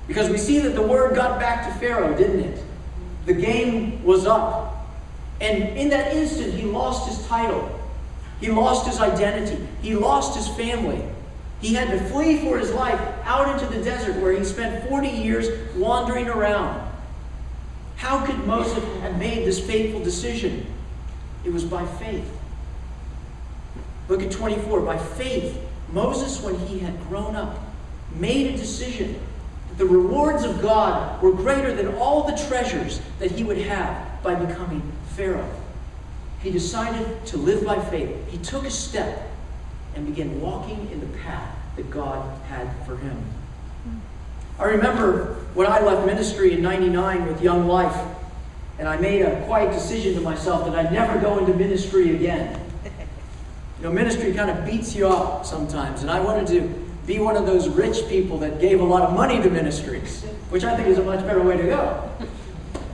Because 0.08 0.30
we 0.30 0.38
see 0.38 0.60
that 0.60 0.76
the 0.76 0.82
word 0.82 1.16
got 1.16 1.40
back 1.40 1.68
to 1.68 1.80
Pharaoh, 1.80 2.16
didn't 2.16 2.42
it? 2.42 2.64
The 3.26 3.34
game 3.34 4.04
was 4.04 4.26
up. 4.26 4.88
And 5.42 5.78
in 5.78 5.90
that 5.90 6.14
instant, 6.14 6.54
he 6.54 6.64
lost 6.64 7.10
his 7.10 7.28
title. 7.28 7.75
He 8.46 8.52
lost 8.52 8.86
his 8.86 9.00
identity. 9.00 9.58
He 9.82 9.96
lost 9.96 10.38
his 10.38 10.48
family. 10.48 11.04
He 11.62 11.74
had 11.74 11.90
to 11.90 12.00
flee 12.12 12.38
for 12.42 12.60
his 12.60 12.72
life 12.72 13.02
out 13.24 13.50
into 13.50 13.76
the 13.76 13.84
desert 13.84 14.22
where 14.22 14.34
he 14.34 14.46
spent 14.46 14.88
40 14.88 15.08
years 15.08 15.76
wandering 15.76 16.28
around. 16.28 16.88
How 17.96 18.24
could 18.24 18.38
Moses 18.46 18.84
have 19.02 19.18
made 19.18 19.48
this 19.48 19.60
fateful 19.60 20.04
decision? 20.04 20.68
It 21.44 21.52
was 21.54 21.64
by 21.64 21.88
faith. 21.88 22.32
Look 24.10 24.22
at 24.22 24.30
24. 24.30 24.82
By 24.82 25.00
faith, 25.00 25.60
Moses, 25.92 26.40
when 26.44 26.56
he 26.68 26.78
had 26.78 27.02
grown 27.08 27.36
up, 27.36 27.58
made 28.14 28.54
a 28.54 28.58
decision 28.58 29.20
that 29.70 29.80
the 29.80 29.88
rewards 29.88 30.44
of 30.44 30.62
God 30.62 31.20
were 31.24 31.32
greater 31.32 31.74
than 31.74 31.96
all 31.96 32.28
the 32.28 32.38
treasures 32.48 33.02
that 33.18 33.32
he 33.32 33.44
would 33.44 33.58
have 33.58 34.22
by 34.22 34.36
becoming 34.36 34.84
Pharaoh. 35.16 35.50
He 36.46 36.52
decided 36.52 37.26
to 37.26 37.38
live 37.38 37.66
by 37.66 37.84
faith. 37.86 38.16
He 38.30 38.38
took 38.38 38.66
a 38.66 38.70
step 38.70 39.32
and 39.96 40.06
began 40.06 40.40
walking 40.40 40.92
in 40.92 41.00
the 41.00 41.18
path 41.18 41.58
that 41.76 41.90
God 41.90 42.40
had 42.44 42.70
for 42.86 42.98
him. 42.98 43.18
I 44.60 44.66
remember 44.66 45.44
when 45.56 45.66
I 45.66 45.80
left 45.80 46.06
ministry 46.06 46.54
in 46.54 46.62
99 46.62 47.26
with 47.26 47.42
Young 47.42 47.68
Life, 47.68 48.00
and 48.78 48.88
I 48.88 48.96
made 48.98 49.24
a 49.24 49.44
quiet 49.48 49.74
decision 49.74 50.14
to 50.14 50.22
myself 50.22 50.66
that 50.66 50.76
I'd 50.76 50.94
never 50.94 51.20
go 51.20 51.40
into 51.40 51.52
ministry 51.56 52.16
again. 52.16 52.62
You 52.84 53.86
know, 53.86 53.92
ministry 53.92 54.32
kind 54.32 54.52
of 54.52 54.64
beats 54.68 54.96
you 54.96 55.08
up 55.08 55.48
sometimes, 55.48 56.04
and 56.04 56.12
I 56.12 56.20
wanted 56.20 56.46
to 56.50 56.62
be 57.08 57.18
one 57.18 57.38
of 57.38 57.48
those 57.48 57.68
rich 57.70 58.08
people 58.08 58.38
that 58.38 58.62
gave 58.62 58.82
a 58.82 58.86
lot 58.86 59.02
of 59.02 59.16
money 59.16 59.42
to 59.42 59.50
ministries, 59.50 60.22
which 60.52 60.64
I 60.64 60.76
think 60.76 60.90
is 60.90 61.00
a 61.00 61.04
much 61.04 61.22
better 61.22 61.42
way 61.42 61.58
to 61.58 61.64
go. 61.64 62.12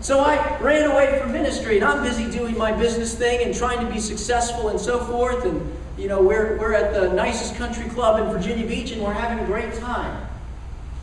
So 0.01 0.20
I 0.20 0.58
ran 0.60 0.89
away 0.89 1.20
from 1.20 1.31
ministry, 1.31 1.75
and 1.75 1.86
I'm 1.86 2.03
busy 2.03 2.29
doing 2.29 2.58
my 2.58 2.72
business 2.72 3.13
thing 3.13 3.43
and 3.43 3.55
trying 3.55 3.86
to 3.86 3.93
be 3.93 4.00
successful 4.00 4.70
and 4.70 4.79
so 4.79 5.00
forth. 5.05 5.46
And, 5.46 5.77
you 5.96 6.08
know, 6.08 6.24
we're, 6.24 6.58
we're 6.58 6.74
at 6.74 6.91
the 6.91 7.13
nicest 7.13 7.55
country 7.55 7.88
club 7.89 8.20
in 8.20 8.34
Virginia 8.34 8.65
Beach, 8.65 8.91
and 8.91 9.03
we're 9.03 9.13
having 9.13 9.43
a 9.43 9.46
great 9.46 9.75
time. 9.75 10.27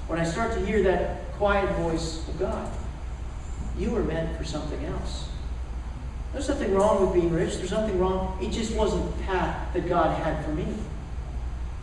When 0.09 0.19
I 0.19 0.25
start 0.25 0.53
to 0.55 0.67
hear 0.67 0.83
that 0.83 1.31
quiet 1.35 1.71
voice 1.77 2.27
of 2.27 2.41
God, 2.41 2.69
you 3.79 3.91
were 3.91 4.03
meant 4.03 4.37
for 4.37 4.43
something 4.43 4.85
else. 4.87 5.29
There's 6.33 6.49
nothing 6.49 6.75
wrong 6.75 7.01
with 7.01 7.15
being 7.15 7.33
rich. 7.33 7.57
There's 7.57 7.71
nothing 7.71 8.01
wrong. 8.01 8.37
It 8.43 8.51
just 8.51 8.75
wasn't 8.75 9.17
the 9.17 9.23
path 9.23 9.73
that 9.75 9.89
God 9.89 10.21
had 10.25 10.45
for 10.45 10.51
me. 10.51 10.67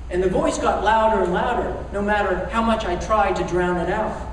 And 0.09 0.21
the 0.21 0.29
voice 0.29 0.57
got 0.57 0.83
louder 0.83 1.23
and 1.23 1.33
louder, 1.33 1.85
no 1.93 2.01
matter 2.01 2.47
how 2.51 2.61
much 2.61 2.83
I 2.83 2.97
tried 2.97 3.37
to 3.37 3.47
drown 3.47 3.77
it 3.77 3.89
out. 3.89 4.24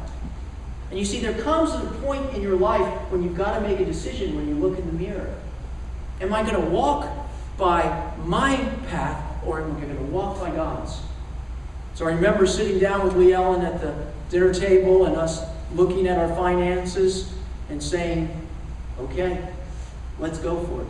And 0.93 0.99
you 0.99 1.07
see, 1.07 1.21
there 1.21 1.41
comes 1.41 1.71
a 1.73 1.81
point 2.03 2.35
in 2.35 2.43
your 2.43 2.55
life 2.55 2.87
when 3.11 3.23
you've 3.23 3.35
got 3.35 3.59
to 3.59 3.67
make 3.67 3.81
a 3.81 3.85
decision 3.87 4.37
when 4.37 4.47
you 4.47 4.55
look 4.57 4.79
in 4.79 4.87
the 4.87 4.93
mirror. 4.93 5.35
Am 6.21 6.35
I 6.35 6.43
going 6.43 6.63
to 6.63 6.69
walk 6.69 7.09
by 7.57 8.13
my 8.27 8.57
path 8.91 9.43
or 9.43 9.63
am 9.63 9.75
I 9.75 9.81
going 9.81 9.97
to 9.97 10.03
walk 10.03 10.39
by 10.39 10.51
God's? 10.51 11.01
So 11.95 12.07
I 12.07 12.11
remember 12.11 12.47
sitting 12.47 12.79
down 12.79 13.05
with 13.05 13.17
Lee 13.17 13.33
Ellen 13.33 13.63
at 13.63 13.81
the 13.81 13.95
dinner 14.29 14.53
table 14.53 15.07
and 15.07 15.17
us 15.17 15.41
looking 15.75 16.07
at 16.09 16.19
our 16.19 16.29
finances 16.37 17.33
and 17.71 17.83
saying, 17.83 18.47
okay, 19.01 19.49
let's 20.19 20.39
go 20.41 20.63
for 20.63 20.83
it. 20.83 20.89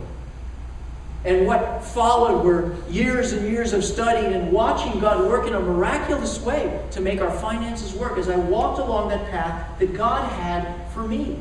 And 1.25 1.47
what 1.47 1.83
followed 1.83 2.43
were 2.43 2.75
years 2.89 3.31
and 3.31 3.47
years 3.47 3.71
of 3.71 3.83
studying 3.83 4.33
and 4.33 4.51
watching 4.51 4.99
God 4.99 5.25
work 5.25 5.47
in 5.47 5.53
a 5.53 5.59
miraculous 5.59 6.41
way 6.41 6.81
to 6.91 6.99
make 6.99 7.21
our 7.21 7.31
finances 7.31 7.93
work 7.93 8.17
as 8.17 8.27
I 8.27 8.35
walked 8.35 8.79
along 8.79 9.09
that 9.09 9.31
path 9.31 9.79
that 9.79 9.93
God 9.93 10.29
had 10.33 10.87
for 10.91 11.07
me. 11.07 11.39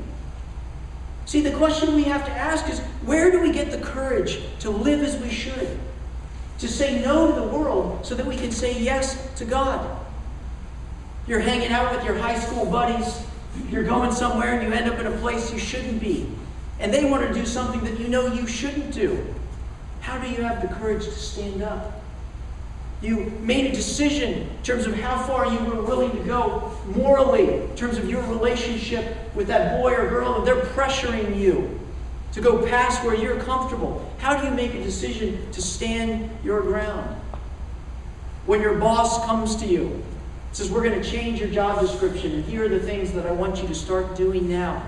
See, 1.24 1.40
the 1.40 1.50
question 1.52 1.94
we 1.94 2.04
have 2.04 2.24
to 2.26 2.32
ask 2.32 2.68
is 2.68 2.78
where 3.04 3.32
do 3.32 3.40
we 3.40 3.52
get 3.52 3.70
the 3.70 3.78
courage 3.78 4.40
to 4.60 4.70
live 4.70 5.00
as 5.00 5.20
we 5.20 5.30
should? 5.30 5.78
To 6.58 6.68
say 6.68 7.02
no 7.02 7.28
to 7.28 7.40
the 7.40 7.46
world 7.46 8.06
so 8.06 8.14
that 8.14 8.24
we 8.24 8.36
can 8.36 8.52
say 8.52 8.78
yes 8.78 9.34
to 9.36 9.44
God. 9.44 9.98
You're 11.26 11.40
hanging 11.40 11.72
out 11.72 11.94
with 11.94 12.04
your 12.04 12.16
high 12.16 12.38
school 12.38 12.66
buddies, 12.66 13.24
you're 13.68 13.84
going 13.84 14.12
somewhere 14.12 14.58
and 14.58 14.68
you 14.68 14.72
end 14.72 14.88
up 14.88 14.98
in 15.00 15.06
a 15.06 15.16
place 15.18 15.52
you 15.52 15.58
shouldn't 15.58 16.00
be. 16.00 16.28
And 16.78 16.92
they 16.92 17.04
want 17.04 17.26
to 17.26 17.34
do 17.34 17.46
something 17.46 17.82
that 17.84 17.98
you 17.98 18.08
know 18.08 18.26
you 18.26 18.46
shouldn't 18.46 18.92
do. 18.92 19.24
How 20.02 20.18
do 20.18 20.28
you 20.28 20.42
have 20.42 20.60
the 20.60 20.68
courage 20.74 21.04
to 21.04 21.12
stand 21.12 21.62
up? 21.62 22.02
You 23.00 23.32
made 23.40 23.66
a 23.66 23.72
decision 23.72 24.32
in 24.32 24.62
terms 24.64 24.84
of 24.84 24.94
how 24.94 25.22
far 25.26 25.46
you 25.46 25.58
were 25.60 25.80
willing 25.80 26.10
to 26.10 26.24
go 26.24 26.76
morally, 26.86 27.62
in 27.62 27.76
terms 27.76 27.98
of 27.98 28.10
your 28.10 28.22
relationship 28.22 29.16
with 29.36 29.46
that 29.46 29.80
boy 29.80 29.94
or 29.94 30.08
girl, 30.08 30.34
and 30.34 30.46
they're 30.46 30.56
pressuring 30.56 31.38
you 31.38 31.78
to 32.32 32.40
go 32.40 32.66
past 32.66 33.04
where 33.04 33.14
you're 33.14 33.40
comfortable. 33.42 34.12
How 34.18 34.36
do 34.36 34.44
you 34.44 34.52
make 34.52 34.74
a 34.74 34.82
decision 34.82 35.50
to 35.52 35.62
stand 35.62 36.30
your 36.42 36.62
ground? 36.62 37.20
When 38.46 38.60
your 38.60 38.78
boss 38.78 39.24
comes 39.24 39.54
to 39.56 39.66
you, 39.66 40.02
says, 40.50 40.68
We're 40.68 40.82
going 40.82 41.00
to 41.00 41.08
change 41.08 41.38
your 41.38 41.48
job 41.48 41.80
description, 41.80 42.32
and 42.32 42.44
here 42.44 42.64
are 42.64 42.68
the 42.68 42.80
things 42.80 43.12
that 43.12 43.24
I 43.24 43.30
want 43.30 43.62
you 43.62 43.68
to 43.68 43.74
start 43.74 44.16
doing 44.16 44.48
now. 44.48 44.84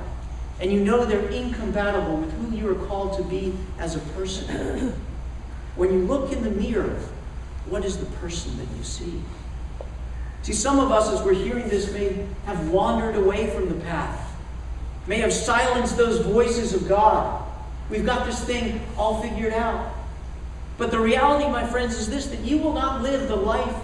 And 0.60 0.72
you 0.72 0.80
know 0.80 1.04
they're 1.04 1.28
incompatible 1.28 2.16
with 2.16 2.32
who 2.32 2.56
you 2.56 2.70
are 2.70 2.86
called 2.86 3.16
to 3.18 3.24
be 3.24 3.54
as 3.78 3.96
a 3.96 4.00
person. 4.00 4.94
when 5.76 5.92
you 5.92 6.00
look 6.00 6.32
in 6.32 6.42
the 6.42 6.50
mirror, 6.50 6.98
what 7.66 7.84
is 7.84 7.96
the 7.96 8.06
person 8.16 8.56
that 8.58 8.68
you 8.76 8.82
see? 8.84 9.22
See, 10.42 10.52
some 10.52 10.78
of 10.78 10.92
us, 10.92 11.10
as 11.10 11.22
we're 11.22 11.34
hearing 11.34 11.68
this, 11.68 11.90
may 11.92 12.26
have 12.44 12.68
wandered 12.68 13.16
away 13.16 13.48
from 13.48 13.68
the 13.68 13.74
path, 13.86 14.36
may 15.06 15.18
have 15.18 15.32
silenced 15.32 15.96
those 15.96 16.20
voices 16.20 16.74
of 16.74 16.86
God. 16.88 17.42
We've 17.90 18.04
got 18.04 18.26
this 18.26 18.44
thing 18.44 18.80
all 18.96 19.22
figured 19.22 19.54
out. 19.54 19.94
But 20.76 20.90
the 20.90 20.98
reality, 20.98 21.48
my 21.50 21.66
friends, 21.66 21.94
is 21.94 22.08
this 22.08 22.26
that 22.26 22.40
you 22.40 22.58
will 22.58 22.72
not 22.72 23.02
live 23.02 23.28
the 23.28 23.36
life 23.36 23.74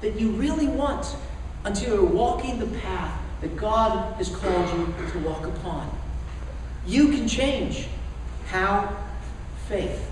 that 0.00 0.18
you 0.18 0.30
really 0.32 0.66
want 0.66 1.16
until 1.64 1.94
you're 1.94 2.04
walking 2.04 2.58
the 2.58 2.78
path 2.80 3.20
that 3.40 3.56
God 3.56 4.14
has 4.16 4.28
called 4.28 4.68
you 4.78 4.94
to 5.12 5.18
walk 5.20 5.46
upon. 5.46 5.90
You 6.86 7.08
can 7.08 7.28
change. 7.28 7.88
How? 8.46 8.96
Faith. 9.68 10.10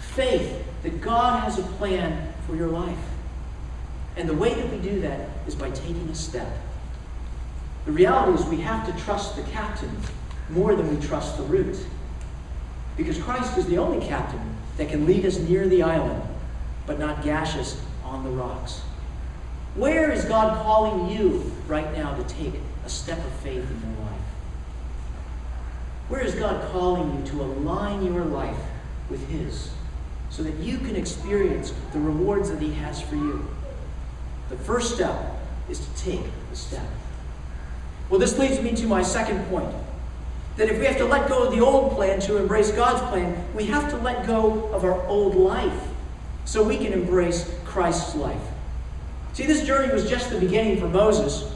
Faith 0.00 0.64
that 0.82 1.00
God 1.00 1.42
has 1.42 1.58
a 1.58 1.62
plan 1.62 2.32
for 2.46 2.56
your 2.56 2.68
life. 2.68 2.98
And 4.16 4.28
the 4.28 4.34
way 4.34 4.54
that 4.54 4.70
we 4.70 4.78
do 4.78 5.00
that 5.00 5.28
is 5.46 5.54
by 5.54 5.70
taking 5.70 6.08
a 6.08 6.14
step. 6.14 6.48
The 7.84 7.92
reality 7.92 8.40
is 8.42 8.48
we 8.48 8.58
have 8.58 8.86
to 8.86 9.04
trust 9.04 9.36
the 9.36 9.42
captain 9.42 9.96
more 10.50 10.74
than 10.74 10.94
we 10.94 11.04
trust 11.06 11.36
the 11.36 11.44
route. 11.44 11.78
Because 12.96 13.18
Christ 13.18 13.56
is 13.56 13.66
the 13.66 13.78
only 13.78 14.04
captain 14.04 14.56
that 14.76 14.88
can 14.88 15.06
lead 15.06 15.24
us 15.24 15.38
near 15.38 15.68
the 15.68 15.82
island, 15.82 16.22
but 16.86 16.98
not 16.98 17.22
gash 17.22 17.56
us 17.56 17.80
on 18.04 18.24
the 18.24 18.30
rocks. 18.30 18.80
Where 19.74 20.10
is 20.10 20.24
God 20.24 20.60
calling 20.62 21.16
you 21.16 21.52
right 21.66 21.92
now 21.96 22.16
to 22.16 22.24
take 22.24 22.54
a 22.84 22.88
step 22.88 23.18
of 23.18 23.32
faith 23.34 23.70
in 23.70 23.94
your 23.94 24.04
life? 24.04 24.17
Where 26.08 26.22
is 26.22 26.34
God 26.34 26.70
calling 26.72 27.18
you 27.18 27.30
to 27.32 27.42
align 27.42 28.02
your 28.02 28.24
life 28.24 28.56
with 29.10 29.28
His 29.28 29.70
so 30.30 30.42
that 30.42 30.54
you 30.56 30.78
can 30.78 30.96
experience 30.96 31.72
the 31.92 32.00
rewards 32.00 32.50
that 32.50 32.60
He 32.60 32.72
has 32.74 33.00
for 33.00 33.16
you? 33.16 33.46
The 34.48 34.56
first 34.56 34.94
step 34.94 35.38
is 35.68 35.80
to 35.80 35.96
take 35.96 36.24
the 36.50 36.56
step. 36.56 36.86
Well, 38.08 38.18
this 38.18 38.38
leads 38.38 38.60
me 38.62 38.72
to 38.76 38.86
my 38.86 39.02
second 39.02 39.44
point 39.46 39.68
that 40.56 40.70
if 40.70 40.78
we 40.78 40.86
have 40.86 40.96
to 40.96 41.04
let 41.04 41.28
go 41.28 41.44
of 41.44 41.52
the 41.52 41.60
old 41.60 41.92
plan 41.92 42.20
to 42.20 42.38
embrace 42.38 42.72
God's 42.72 43.00
plan, 43.10 43.44
we 43.54 43.66
have 43.66 43.90
to 43.90 43.96
let 43.98 44.26
go 44.26 44.64
of 44.72 44.84
our 44.84 45.06
old 45.06 45.36
life 45.36 45.88
so 46.46 46.62
we 46.62 46.78
can 46.78 46.92
embrace 46.92 47.54
Christ's 47.64 48.14
life. 48.14 48.40
See, 49.34 49.44
this 49.44 49.64
journey 49.64 49.92
was 49.92 50.08
just 50.08 50.30
the 50.30 50.40
beginning 50.40 50.80
for 50.80 50.88
Moses. 50.88 51.52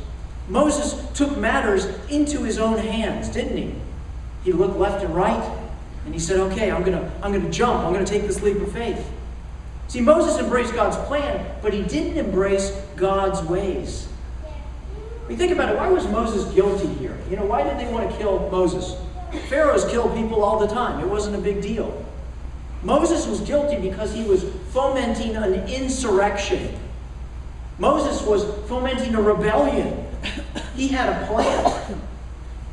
Moses 0.46 1.04
took 1.14 1.36
matters 1.38 1.86
into 2.10 2.42
his 2.42 2.58
own 2.58 2.78
hands, 2.78 3.28
didn't 3.28 3.56
he? 3.56 3.74
He 4.44 4.52
looked 4.52 4.76
left 4.76 5.04
and 5.04 5.14
right, 5.14 5.58
and 6.04 6.14
he 6.14 6.20
said, 6.20 6.40
Okay, 6.40 6.70
I'm 6.70 6.82
going 6.82 6.98
to 6.98 7.10
I'm 7.22 7.32
to 7.32 7.50
jump. 7.50 7.84
I'm 7.84 7.92
going 7.92 8.04
to 8.04 8.10
take 8.10 8.26
this 8.26 8.42
leap 8.42 8.58
of 8.58 8.72
faith. 8.72 9.10
See, 9.88 10.00
Moses 10.00 10.38
embraced 10.38 10.74
God's 10.74 10.96
plan, 11.06 11.44
but 11.60 11.72
he 11.72 11.82
didn't 11.82 12.16
embrace 12.16 12.70
God's 12.96 13.42
ways. 13.42 14.08
When 15.26 15.32
you 15.32 15.36
think 15.36 15.52
about 15.52 15.68
it, 15.68 15.76
why 15.76 15.88
was 15.88 16.06
Moses 16.08 16.52
guilty 16.54 16.88
here? 16.94 17.16
You 17.30 17.36
know, 17.36 17.44
why 17.44 17.62
did 17.62 17.78
they 17.78 17.92
want 17.92 18.10
to 18.10 18.16
kill 18.16 18.48
Moses? 18.50 18.96
Pharaohs 19.48 19.84
kill 19.84 20.08
people 20.14 20.42
all 20.42 20.58
the 20.58 20.66
time. 20.66 21.00
It 21.00 21.08
wasn't 21.08 21.36
a 21.36 21.40
big 21.40 21.62
deal. 21.62 22.04
Moses 22.82 23.26
was 23.26 23.40
guilty 23.40 23.76
because 23.76 24.12
he 24.12 24.24
was 24.24 24.44
fomenting 24.70 25.36
an 25.36 25.54
insurrection. 25.68 26.74
Moses 27.78 28.26
was 28.26 28.44
fomenting 28.68 29.14
a 29.14 29.22
rebellion. 29.22 30.06
He 30.74 30.88
had 30.88 31.10
a 31.10 31.26
plan. 31.26 31.71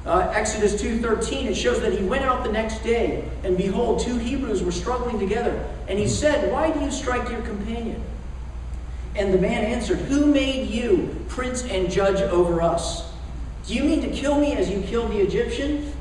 Uh, 0.06 0.32
Exodus 0.34 0.82
2.13, 0.82 1.46
it 1.46 1.56
shows 1.56 1.82
that 1.82 1.92
he 1.92 2.04
went 2.06 2.24
out 2.24 2.44
the 2.44 2.52
next 2.52 2.80
day, 2.84 3.30
and 3.44 3.58
behold, 3.58 4.00
two 4.00 4.18
Hebrews 4.18 4.64
were 4.64 4.72
struggling 4.72 5.20
together. 5.20 5.68
And 5.88 6.00
he 6.00 6.08
said, 6.08 6.52
Why 6.52 6.72
do 6.72 6.80
you 6.80 6.92
strike 6.92 7.30
your 7.30 7.42
companion? 7.42 8.02
And 9.16 9.34
the 9.34 9.38
man 9.38 9.66
answered, 9.66 9.98
Who 9.98 10.26
made 10.26 10.70
you 10.70 11.26
prince 11.28 11.64
and 11.66 11.92
judge 11.92 12.22
over 12.22 12.62
us? 12.62 13.12
Do 13.68 13.74
you 13.74 13.84
mean 13.84 14.02
to 14.02 14.10
kill 14.10 14.40
me 14.40 14.54
as 14.54 14.70
you 14.70 14.82
killed 14.82 15.12
the 15.12 15.20
Egyptian? 15.20 15.92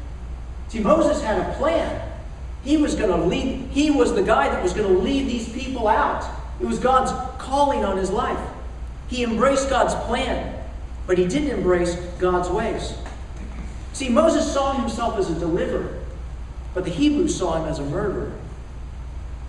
See, 0.68 0.80
Moses 0.80 1.22
had 1.22 1.38
a 1.40 1.54
plan. 1.54 2.08
He 2.64 2.76
was 2.76 2.94
going 2.94 3.10
to 3.10 3.26
lead, 3.26 3.68
he 3.70 3.90
was 3.90 4.14
the 4.14 4.22
guy 4.22 4.48
that 4.48 4.62
was 4.62 4.72
going 4.72 4.94
to 4.94 5.00
lead 5.00 5.26
these 5.26 5.48
people 5.52 5.88
out. 5.88 6.28
It 6.60 6.66
was 6.66 6.78
God's 6.78 7.12
calling 7.40 7.84
on 7.84 7.96
his 7.96 8.10
life. 8.10 8.38
He 9.08 9.24
embraced 9.24 9.70
God's 9.70 9.94
plan, 10.06 10.54
but 11.06 11.18
he 11.18 11.26
didn't 11.26 11.50
embrace 11.50 11.94
God's 12.18 12.48
ways. 12.48 12.94
See, 13.98 14.08
Moses 14.08 14.52
saw 14.52 14.74
himself 14.74 15.18
as 15.18 15.28
a 15.28 15.34
deliverer, 15.34 15.98
but 16.72 16.84
the 16.84 16.90
Hebrews 16.90 17.36
saw 17.36 17.60
him 17.60 17.68
as 17.68 17.80
a 17.80 17.82
murderer. 17.82 18.30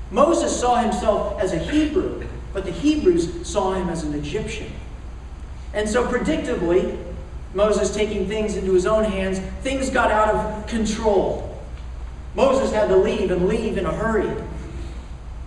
Moses 0.10 0.60
saw 0.60 0.82
himself 0.82 1.40
as 1.40 1.54
a 1.54 1.60
Hebrew, 1.60 2.28
but 2.52 2.66
the 2.66 2.72
Hebrews 2.72 3.48
saw 3.48 3.74
him 3.74 3.90
as 3.90 4.04
an 4.04 4.16
Egyptian. 4.16 4.72
And 5.72 5.88
so, 5.88 6.04
predictably, 6.08 6.98
Moses 7.54 7.94
taking 7.94 8.28
things 8.28 8.56
into 8.56 8.74
his 8.74 8.88
own 8.88 9.04
hands, 9.04 9.38
things 9.62 9.92
got 9.92 10.10
out 10.10 10.34
of 10.34 10.66
control. 10.66 11.62
Moses 12.34 12.74
had 12.74 12.88
to 12.88 12.98
leave 12.98 13.30
and 13.30 13.48
leave 13.48 13.78
in 13.78 13.86
a 13.86 13.94
hurry. 13.94 14.36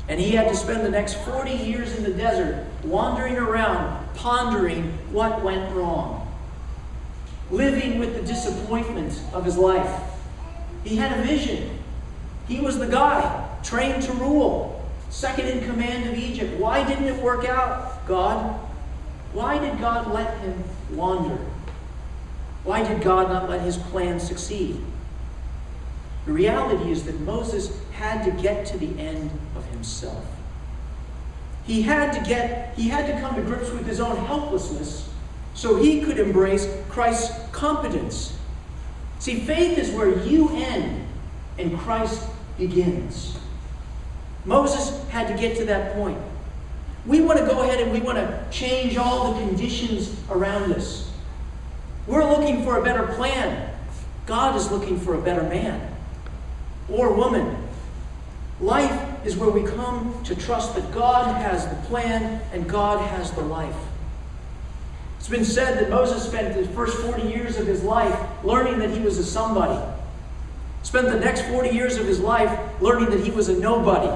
And 0.08 0.20
he 0.20 0.30
had 0.30 0.46
to 0.46 0.54
spend 0.54 0.86
the 0.86 0.90
next 0.90 1.14
40 1.24 1.50
years 1.50 1.96
in 1.96 2.04
the 2.04 2.12
desert 2.12 2.68
wandering 2.84 3.36
around, 3.36 4.14
pondering 4.14 4.92
what 5.10 5.42
went 5.42 5.74
wrong, 5.74 6.21
living 7.52 7.98
with 7.98 8.14
the 8.14 8.22
disappointment 8.22 9.20
of 9.34 9.44
his 9.44 9.58
life. 9.58 10.00
He 10.84 10.96
had 10.96 11.20
a 11.20 11.22
vision. 11.22 11.78
He 12.48 12.60
was 12.60 12.78
the 12.78 12.88
guy 12.88 13.48
trained 13.62 14.02
to 14.04 14.12
rule, 14.14 14.90
second 15.10 15.46
in 15.46 15.64
command 15.64 16.08
of 16.08 16.18
Egypt. 16.18 16.58
Why 16.58 16.86
didn't 16.86 17.04
it 17.04 17.22
work 17.22 17.44
out, 17.44 18.06
God? 18.08 18.58
Why 19.34 19.58
did 19.58 19.78
God 19.78 20.10
let 20.12 20.38
him 20.40 20.64
wander? 20.92 21.38
Why 22.64 22.86
did 22.86 23.02
God 23.02 23.28
not 23.28 23.50
let 23.50 23.60
his 23.60 23.76
plan 23.76 24.18
succeed? 24.18 24.82
The 26.24 26.32
reality 26.32 26.90
is 26.90 27.04
that 27.04 27.20
Moses 27.20 27.78
had 27.92 28.24
to 28.24 28.42
get 28.42 28.66
to 28.66 28.78
the 28.78 28.98
end 28.98 29.30
of 29.56 29.66
himself. 29.66 30.24
He 31.66 31.82
had 31.82 32.12
to 32.12 32.28
get, 32.28 32.74
he 32.76 32.88
had 32.88 33.06
to 33.06 33.20
come 33.20 33.34
to 33.36 33.42
grips 33.42 33.70
with 33.70 33.86
his 33.86 34.00
own 34.00 34.16
helplessness 34.26 35.11
so 35.54 35.76
he 35.76 36.00
could 36.00 36.18
embrace 36.18 36.68
Christ's 36.88 37.34
competence. 37.52 38.38
See, 39.18 39.40
faith 39.40 39.78
is 39.78 39.90
where 39.90 40.18
you 40.24 40.50
end 40.50 41.06
and 41.58 41.78
Christ 41.78 42.28
begins. 42.58 43.38
Moses 44.44 45.08
had 45.10 45.28
to 45.28 45.40
get 45.40 45.56
to 45.58 45.64
that 45.66 45.94
point. 45.94 46.18
We 47.06 47.20
want 47.20 47.38
to 47.38 47.46
go 47.46 47.62
ahead 47.62 47.80
and 47.80 47.92
we 47.92 48.00
want 48.00 48.18
to 48.18 48.44
change 48.50 48.96
all 48.96 49.32
the 49.32 49.40
conditions 49.46 50.16
around 50.30 50.72
us. 50.72 51.10
We're 52.06 52.28
looking 52.28 52.64
for 52.64 52.78
a 52.78 52.82
better 52.82 53.06
plan. 53.14 53.70
God 54.26 54.56
is 54.56 54.70
looking 54.70 54.98
for 54.98 55.14
a 55.14 55.20
better 55.20 55.42
man 55.42 55.94
or 56.88 57.12
woman. 57.12 57.56
Life 58.60 59.26
is 59.26 59.36
where 59.36 59.50
we 59.50 59.62
come 59.62 60.22
to 60.24 60.34
trust 60.34 60.74
that 60.76 60.92
God 60.92 61.36
has 61.36 61.66
the 61.66 61.74
plan 61.86 62.40
and 62.52 62.68
God 62.68 63.08
has 63.10 63.32
the 63.32 63.40
life. 63.40 63.74
It's 65.22 65.28
been 65.28 65.44
said 65.44 65.78
that 65.78 65.88
Moses 65.88 66.24
spent 66.24 66.52
the 66.52 66.66
first 66.74 66.98
40 66.98 67.22
years 67.22 67.56
of 67.56 67.64
his 67.64 67.84
life 67.84 68.12
learning 68.42 68.80
that 68.80 68.90
he 68.90 68.98
was 68.98 69.18
a 69.18 69.24
somebody. 69.24 69.80
Spent 70.82 71.06
the 71.06 71.20
next 71.20 71.42
40 71.42 71.68
years 71.68 71.96
of 71.96 72.08
his 72.08 72.18
life 72.18 72.50
learning 72.82 73.10
that 73.10 73.20
he 73.20 73.30
was 73.30 73.48
a 73.48 73.56
nobody. 73.56 74.10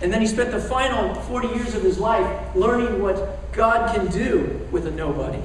And 0.00 0.10
then 0.10 0.22
he 0.22 0.26
spent 0.26 0.50
the 0.50 0.58
final 0.58 1.14
40 1.14 1.48
years 1.48 1.74
of 1.74 1.82
his 1.82 1.98
life 1.98 2.56
learning 2.56 3.02
what 3.02 3.52
God 3.52 3.94
can 3.94 4.06
do 4.06 4.66
with 4.70 4.86
a 4.86 4.90
nobody. 4.90 5.42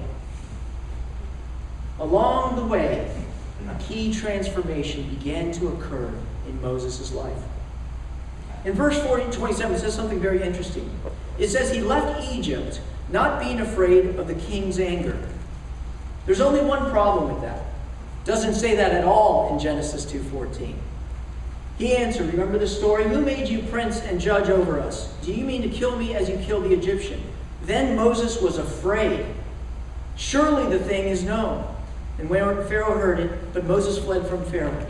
Along 1.99 2.55
the 2.55 2.65
way, 2.65 3.13
a 3.69 3.83
key 3.83 4.13
transformation 4.13 5.09
began 5.09 5.51
to 5.51 5.67
occur 5.67 6.13
in 6.47 6.61
Moses' 6.61 7.11
life. 7.11 7.43
In 8.63 8.71
verse 8.71 8.97
40, 9.03 9.29
27, 9.29 9.75
it 9.75 9.79
says 9.79 9.93
something 9.93 10.21
very 10.21 10.41
interesting. 10.41 10.89
It 11.37 11.49
says 11.49 11.69
he 11.69 11.81
left 11.81 12.31
Egypt 12.31 12.79
not 13.09 13.39
being 13.39 13.59
afraid 13.59 14.15
of 14.17 14.27
the 14.27 14.35
king's 14.35 14.79
anger. 14.79 15.17
There's 16.25 16.41
only 16.41 16.61
one 16.61 16.91
problem 16.91 17.33
with 17.33 17.41
that. 17.41 17.63
Doesn't 18.25 18.55
say 18.55 18.75
that 18.75 18.91
at 18.91 19.05
all 19.05 19.53
in 19.53 19.59
Genesis 19.59 20.05
2:14. 20.05 20.75
He 21.77 21.95
answered, 21.95 22.31
remember 22.33 22.57
the 22.57 22.67
story? 22.67 23.03
Who 23.07 23.21
made 23.21 23.47
you 23.47 23.59
prince 23.63 24.01
and 24.01 24.19
judge 24.19 24.49
over 24.49 24.79
us? 24.79 25.13
Do 25.21 25.31
you 25.31 25.45
mean 25.45 25.61
to 25.61 25.69
kill 25.69 25.95
me 25.95 26.15
as 26.15 26.27
you 26.27 26.37
killed 26.37 26.63
the 26.63 26.73
Egyptian? 26.73 27.21
Then 27.63 27.95
Moses 27.95 28.41
was 28.41 28.57
afraid. 28.57 29.25
Surely 30.15 30.65
the 30.75 30.83
thing 30.83 31.07
is 31.07 31.23
known. 31.23 31.65
And 32.17 32.29
when 32.29 32.67
Pharaoh 32.67 32.97
heard 32.97 33.19
it, 33.19 33.53
but 33.53 33.65
Moses 33.65 33.99
fled 33.99 34.25
from 34.25 34.43
Pharaoh. 34.45 34.87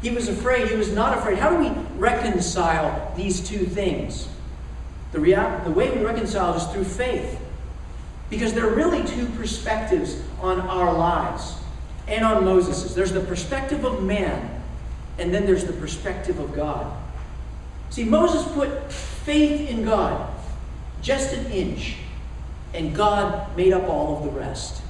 He 0.00 0.10
was 0.10 0.28
afraid. 0.28 0.68
He 0.68 0.76
was 0.76 0.92
not 0.92 1.18
afraid. 1.18 1.38
How 1.38 1.50
do 1.50 1.56
we 1.56 1.68
reconcile 1.98 3.12
these 3.16 3.46
two 3.46 3.66
things? 3.66 4.28
The, 5.12 5.20
rea- 5.20 5.60
the 5.64 5.70
way 5.70 5.90
we 5.90 6.02
reconcile 6.02 6.54
is 6.54 6.64
through 6.68 6.84
faith. 6.84 7.38
Because 8.34 8.52
there 8.52 8.66
are 8.66 8.74
really 8.74 9.04
two 9.04 9.26
perspectives 9.36 10.20
on 10.40 10.60
our 10.62 10.92
lives 10.92 11.54
and 12.08 12.24
on 12.24 12.44
Moses's. 12.44 12.92
There's 12.92 13.12
the 13.12 13.20
perspective 13.20 13.84
of 13.84 14.02
man, 14.02 14.60
and 15.18 15.32
then 15.32 15.46
there's 15.46 15.66
the 15.66 15.72
perspective 15.74 16.40
of 16.40 16.52
God. 16.52 16.92
See, 17.90 18.02
Moses 18.02 18.42
put 18.52 18.92
faith 18.92 19.70
in 19.70 19.84
God 19.84 20.34
just 21.00 21.32
an 21.32 21.46
inch, 21.52 21.94
and 22.72 22.92
God 22.92 23.56
made 23.56 23.72
up 23.72 23.88
all 23.88 24.16
of 24.16 24.24
the 24.24 24.30
rest. 24.30 24.82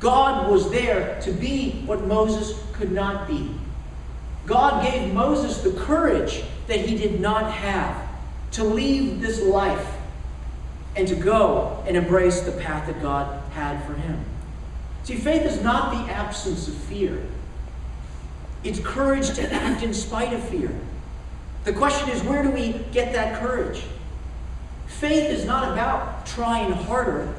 God 0.00 0.50
was 0.50 0.70
there 0.70 1.20
to 1.24 1.32
be 1.32 1.82
what 1.84 2.06
Moses 2.06 2.58
could 2.72 2.90
not 2.90 3.28
be. 3.28 3.50
God 4.46 4.82
gave 4.82 5.12
Moses 5.12 5.58
the 5.58 5.72
courage 5.72 6.42
that 6.68 6.80
he 6.80 6.96
did 6.96 7.20
not 7.20 7.52
have 7.52 8.00
to 8.52 8.64
leave 8.64 9.20
this 9.20 9.42
life 9.42 9.95
and 10.96 11.06
to 11.08 11.14
go 11.14 11.84
and 11.86 11.96
embrace 11.96 12.40
the 12.40 12.52
path 12.52 12.86
that 12.86 13.00
God 13.02 13.42
had 13.52 13.84
for 13.84 13.94
him. 13.94 14.24
See, 15.04 15.16
faith 15.16 15.42
is 15.42 15.62
not 15.62 15.92
the 15.92 16.12
absence 16.12 16.66
of 16.68 16.74
fear, 16.74 17.22
it's 18.64 18.80
courage 18.80 19.34
to 19.34 19.52
act 19.52 19.82
in 19.82 19.94
spite 19.94 20.32
of 20.32 20.42
fear. 20.48 20.72
The 21.64 21.72
question 21.72 22.08
is, 22.10 22.22
where 22.22 22.42
do 22.42 22.50
we 22.50 22.72
get 22.92 23.12
that 23.12 23.40
courage? 23.40 23.84
Faith 24.86 25.30
is 25.30 25.44
not 25.44 25.72
about 25.72 26.26
trying 26.26 26.72
harder. 26.72 27.32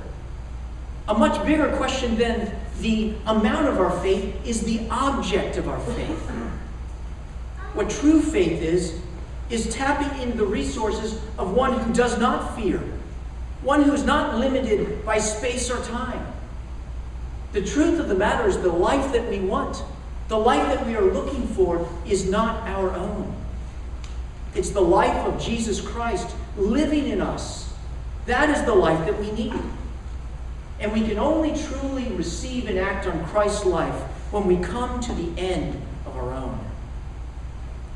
A 1.07 1.13
much 1.13 1.45
bigger 1.45 1.75
question 1.77 2.17
than 2.17 2.53
the 2.79 3.13
amount 3.25 3.67
of 3.67 3.79
our 3.79 3.99
faith 4.01 4.35
is 4.45 4.61
the 4.61 4.87
object 4.89 5.57
of 5.57 5.67
our 5.67 5.79
faith. 5.79 6.19
What 7.73 7.89
true 7.89 8.21
faith 8.21 8.61
is, 8.61 8.99
is 9.49 9.73
tapping 9.73 10.21
into 10.21 10.37
the 10.37 10.45
resources 10.45 11.21
of 11.37 11.53
one 11.53 11.79
who 11.79 11.93
does 11.93 12.19
not 12.19 12.55
fear, 12.55 12.81
one 13.67 13.83
who 13.83 13.91
is 13.91 14.05
not 14.05 14.37
limited 14.37 15.05
by 15.05 15.17
space 15.17 15.69
or 15.69 15.83
time. 15.83 16.25
The 17.51 17.61
truth 17.61 17.99
of 17.99 18.07
the 18.07 18.15
matter 18.15 18.47
is 18.47 18.57
the 18.59 18.71
life 18.71 19.11
that 19.11 19.29
we 19.29 19.39
want, 19.39 19.83
the 20.29 20.37
life 20.37 20.73
that 20.73 20.87
we 20.87 20.95
are 20.95 21.01
looking 21.01 21.45
for, 21.47 21.85
is 22.07 22.29
not 22.29 22.65
our 22.65 22.91
own. 22.95 23.35
It's 24.55 24.69
the 24.69 24.79
life 24.79 25.17
of 25.27 25.41
Jesus 25.41 25.81
Christ 25.81 26.33
living 26.55 27.09
in 27.09 27.19
us. 27.19 27.73
That 28.25 28.49
is 28.49 28.63
the 28.63 28.73
life 28.73 29.05
that 29.05 29.19
we 29.19 29.31
need. 29.31 29.59
And 30.79 30.93
we 30.93 31.01
can 31.01 31.19
only 31.19 31.53
truly 31.61 32.05
receive 32.13 32.69
and 32.69 32.79
act 32.79 33.05
on 33.05 33.25
Christ's 33.25 33.65
life 33.65 34.01
when 34.31 34.47
we 34.47 34.55
come 34.57 35.01
to 35.01 35.13
the 35.13 35.37
end 35.37 35.81
of 36.05 36.15
our 36.15 36.33
own. 36.33 36.57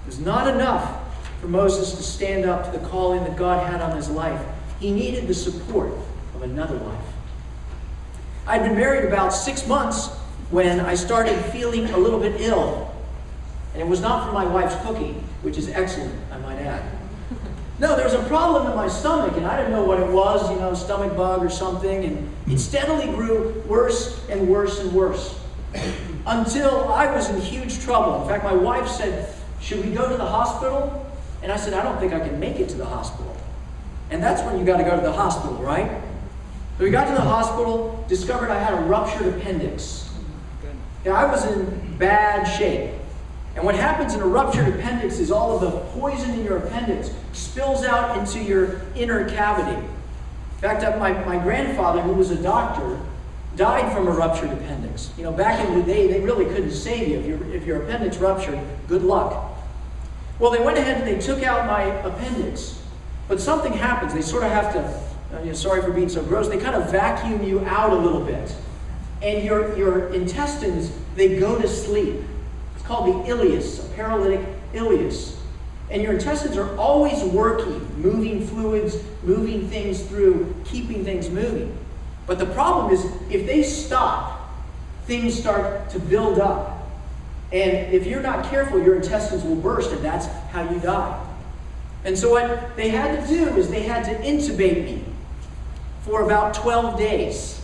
It 0.04 0.08
was 0.08 0.20
not 0.20 0.54
enough 0.54 1.16
for 1.40 1.48
Moses 1.48 1.94
to 1.94 2.04
stand 2.04 2.44
up 2.44 2.66
to 2.66 2.78
the 2.78 2.86
calling 2.90 3.24
that 3.24 3.38
God 3.38 3.66
had 3.66 3.80
on 3.80 3.96
his 3.96 4.10
life. 4.10 4.42
He 4.82 4.90
needed 4.90 5.28
the 5.28 5.34
support 5.36 5.94
of 6.34 6.42
another 6.42 6.76
life. 6.76 7.06
I'd 8.48 8.64
been 8.64 8.76
married 8.76 9.08
about 9.08 9.30
six 9.30 9.68
months 9.68 10.08
when 10.50 10.80
I 10.80 10.96
started 10.96 11.38
feeling 11.46 11.86
a 11.92 11.98
little 11.98 12.20
bit 12.20 12.42
ill. 12.42 12.92
And 13.74 13.82
it 13.82 13.88
was 13.88 14.02
not 14.02 14.26
from 14.26 14.34
my 14.34 14.46
wife's 14.46 14.76
cooking, 14.84 15.24
which 15.44 15.60
is 15.60 15.70
excellent, 15.70 16.14
I 16.32 16.40
might 16.40 16.58
add. 16.58 16.84
No, 17.78 17.96
there 17.96 18.06
was 18.06 18.16
a 18.16 18.24
problem 18.24 18.72
in 18.72 18.76
my 18.76 18.88
stomach, 18.88 19.38
and 19.38 19.46
I 19.46 19.56
didn't 19.58 19.72
know 19.72 19.84
what 19.84 20.00
it 20.00 20.10
was, 20.10 20.50
you 20.50 20.58
know, 20.58 20.74
stomach 20.74 21.16
bug 21.16 21.46
or 21.46 21.50
something, 21.50 22.04
and 22.04 22.30
it 22.48 22.58
steadily 22.58 23.06
grew 23.06 23.64
worse 23.68 24.28
and 24.30 24.50
worse 24.50 24.80
and 24.80 24.92
worse 24.94 25.40
until 26.26 26.92
I 26.92 27.14
was 27.14 27.30
in 27.30 27.40
huge 27.40 27.80
trouble. 27.82 28.24
In 28.24 28.28
fact, 28.28 28.44
my 28.44 28.54
wife 28.54 28.88
said, 28.88 29.34
Should 29.62 29.86
we 29.86 29.92
go 29.94 30.10
to 30.10 30.18
the 30.18 30.26
hospital? 30.26 31.06
And 31.44 31.52
I 31.52 31.58
said, 31.58 31.74
I 31.74 31.84
don't 31.84 32.00
think 32.00 32.14
I 32.14 32.20
can 32.20 32.40
make 32.40 32.60
it 32.60 32.68
to 32.70 32.78
the 32.78 32.86
hospital. 32.86 33.36
And 34.12 34.22
that's 34.22 34.44
when 34.44 34.60
you 34.60 34.66
got 34.66 34.78
to 34.78 34.84
go 34.84 34.96
to 34.96 35.02
the 35.02 35.12
hospital, 35.12 35.56
right? 35.58 35.90
So 36.78 36.84
we 36.84 36.92
got 36.92 37.08
to 37.08 37.14
the 37.14 37.22
hospital, 37.22 38.06
discovered 38.08 38.50
I 38.50 38.60
had 38.60 38.74
a 38.74 38.82
ruptured 38.84 39.36
appendix. 39.36 40.10
I 41.06 41.26
was 41.26 41.46
in 41.46 41.98
bad 41.98 42.44
shape. 42.44 42.92
And 43.56 43.66
what 43.66 43.76
happens 43.76 44.14
in 44.14 44.22
a 44.22 44.26
ruptured 44.26 44.68
appendix 44.68 45.20
is 45.20 45.32
all 45.32 45.56
of 45.56 45.62
the 45.62 45.80
poison 46.00 46.32
in 46.32 46.44
your 46.44 46.58
appendix 46.58 47.12
spills 47.34 47.84
out 47.84 48.18
into 48.18 48.40
your 48.40 48.82
inner 48.96 49.28
cavity. 49.30 49.78
In 49.78 50.58
fact, 50.60 50.84
uh, 50.84 50.98
my, 50.98 51.12
my 51.26 51.38
grandfather, 51.42 52.02
who 52.02 52.14
was 52.14 52.32
a 52.32 52.42
doctor, 52.42 53.00
died 53.56 53.92
from 53.94 54.08
a 54.08 54.12
ruptured 54.12 54.52
appendix. 54.52 55.12
You 55.18 55.24
know, 55.24 55.32
back 55.32 55.66
in 55.66 55.78
the 55.78 55.84
day, 55.84 56.08
they 56.08 56.22
really 56.22 56.46
couldn't 56.46 56.72
save 56.72 57.10
you. 57.10 57.20
If, 57.20 57.26
your 57.26 57.54
if 57.54 57.66
your 57.66 57.84
appendix 57.84 58.18
ruptured, 58.18 58.60
good 58.88 59.04
luck. 59.04 59.58
Well, 60.40 60.52
they 60.52 60.62
went 60.62 60.78
ahead 60.78 60.98
and 61.02 61.08
they 61.08 61.20
took 61.20 61.44
out 61.44 61.68
my 61.68 61.84
appendix. 61.84 62.81
But 63.32 63.40
something 63.40 63.72
happens. 63.72 64.14
They 64.14 64.22
sort 64.22 64.44
of 64.44 64.52
have 64.52 64.74
to, 64.74 65.38
uh, 65.38 65.40
you 65.40 65.46
know, 65.46 65.54
sorry 65.54 65.82
for 65.82 65.92
being 65.92 66.10
so 66.10 66.22
gross, 66.22 66.50
they 66.50 66.58
kind 66.58 66.76
of 66.76 66.92
vacuum 66.92 67.42
you 67.42 67.62
out 67.62 67.94
a 67.94 67.96
little 67.96 68.20
bit. 68.20 68.54
And 69.22 69.42
your, 69.42 69.74
your 69.78 70.14
intestines, 70.14 70.92
they 71.16 71.40
go 71.40 71.58
to 71.58 71.66
sleep. 71.66 72.18
It's 72.76 72.86
called 72.86 73.08
the 73.08 73.30
ileus, 73.30 73.86
a 73.86 73.96
paralytic 73.96 74.42
ileus. 74.74 75.38
And 75.90 76.02
your 76.02 76.12
intestines 76.12 76.58
are 76.58 76.76
always 76.76 77.24
working, 77.24 77.80
moving 78.02 78.46
fluids, 78.46 78.98
moving 79.24 79.70
things 79.70 80.04
through, 80.04 80.54
keeping 80.66 81.06
things 81.06 81.30
moving. 81.30 81.78
But 82.28 82.38
the 82.38 82.48
problem 82.48 82.94
is, 82.94 83.06
if 83.30 83.48
they 83.48 83.64
stop, 83.64 84.52
things 85.06 85.40
start 85.40 85.90
to 85.92 86.00
build 86.00 86.38
up. 86.38 86.86
And 87.54 87.94
if 87.94 88.06
you're 88.06 88.22
not 88.22 88.50
careful, 88.50 88.84
your 88.84 88.98
intestines 88.98 89.46
will 89.46 89.56
burst, 89.56 89.94
and 89.94 90.04
that's 90.04 90.26
how 90.52 90.70
you 90.70 90.82
die. 90.82 91.31
And 92.04 92.18
so, 92.18 92.32
what 92.32 92.76
they 92.76 92.90
had 92.90 93.22
to 93.22 93.28
do 93.28 93.56
is 93.58 93.70
they 93.70 93.84
had 93.84 94.04
to 94.06 94.14
intubate 94.26 94.86
me 94.86 95.04
for 96.02 96.24
about 96.24 96.54
12 96.54 96.98
days. 96.98 97.62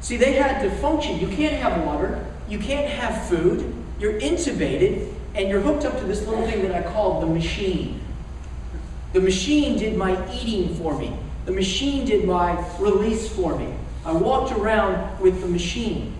See, 0.00 0.16
they 0.16 0.32
had 0.32 0.62
to 0.62 0.70
function. 0.76 1.20
You 1.20 1.28
can't 1.28 1.54
have 1.54 1.84
water, 1.84 2.24
you 2.48 2.58
can't 2.58 2.88
have 2.88 3.28
food, 3.28 3.72
you're 3.98 4.18
intubated, 4.18 5.12
and 5.34 5.48
you're 5.48 5.60
hooked 5.60 5.84
up 5.84 5.98
to 5.98 6.04
this 6.04 6.26
little 6.26 6.46
thing 6.46 6.62
that 6.62 6.74
I 6.74 6.90
call 6.90 7.20
the 7.20 7.26
machine. 7.26 8.00
The 9.12 9.20
machine 9.20 9.78
did 9.78 9.96
my 9.96 10.16
eating 10.32 10.74
for 10.76 10.98
me, 10.98 11.16
the 11.44 11.52
machine 11.52 12.06
did 12.06 12.24
my 12.26 12.64
release 12.78 13.28
for 13.28 13.58
me. 13.58 13.74
I 14.04 14.12
walked 14.12 14.52
around 14.52 15.20
with 15.20 15.40
the 15.40 15.46
machine 15.46 16.14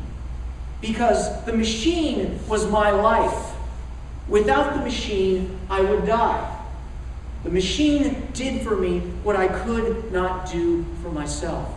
because 0.81 1.45
the 1.45 1.53
machine 1.53 2.39
was 2.49 2.71
my 2.71 2.91
life. 2.91 3.55
Without 4.29 4.75
the 4.75 4.81
machine, 4.81 5.59
I 5.69 5.81
would 5.81 6.07
die. 6.07 6.52
The 7.45 7.51
machine 7.51 8.29
did 8.33 8.63
for 8.63 8.77
me 8.77 9.01
what 9.25 9.37
I 9.37 9.49
could 9.49 10.13
not 10.13 10.51
do 10.51 10.85
for 11.03 11.11
myself. 11.11 11.69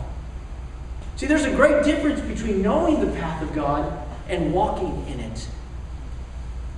See, 1.16 1.26
there's 1.26 1.44
a 1.44 1.54
great 1.54 1.84
difference 1.84 2.20
between 2.20 2.62
knowing 2.62 3.00
the 3.00 3.12
path 3.18 3.42
of 3.42 3.52
God 3.54 4.06
and 4.28 4.52
walking 4.52 5.06
in 5.08 5.20
it. 5.20 5.48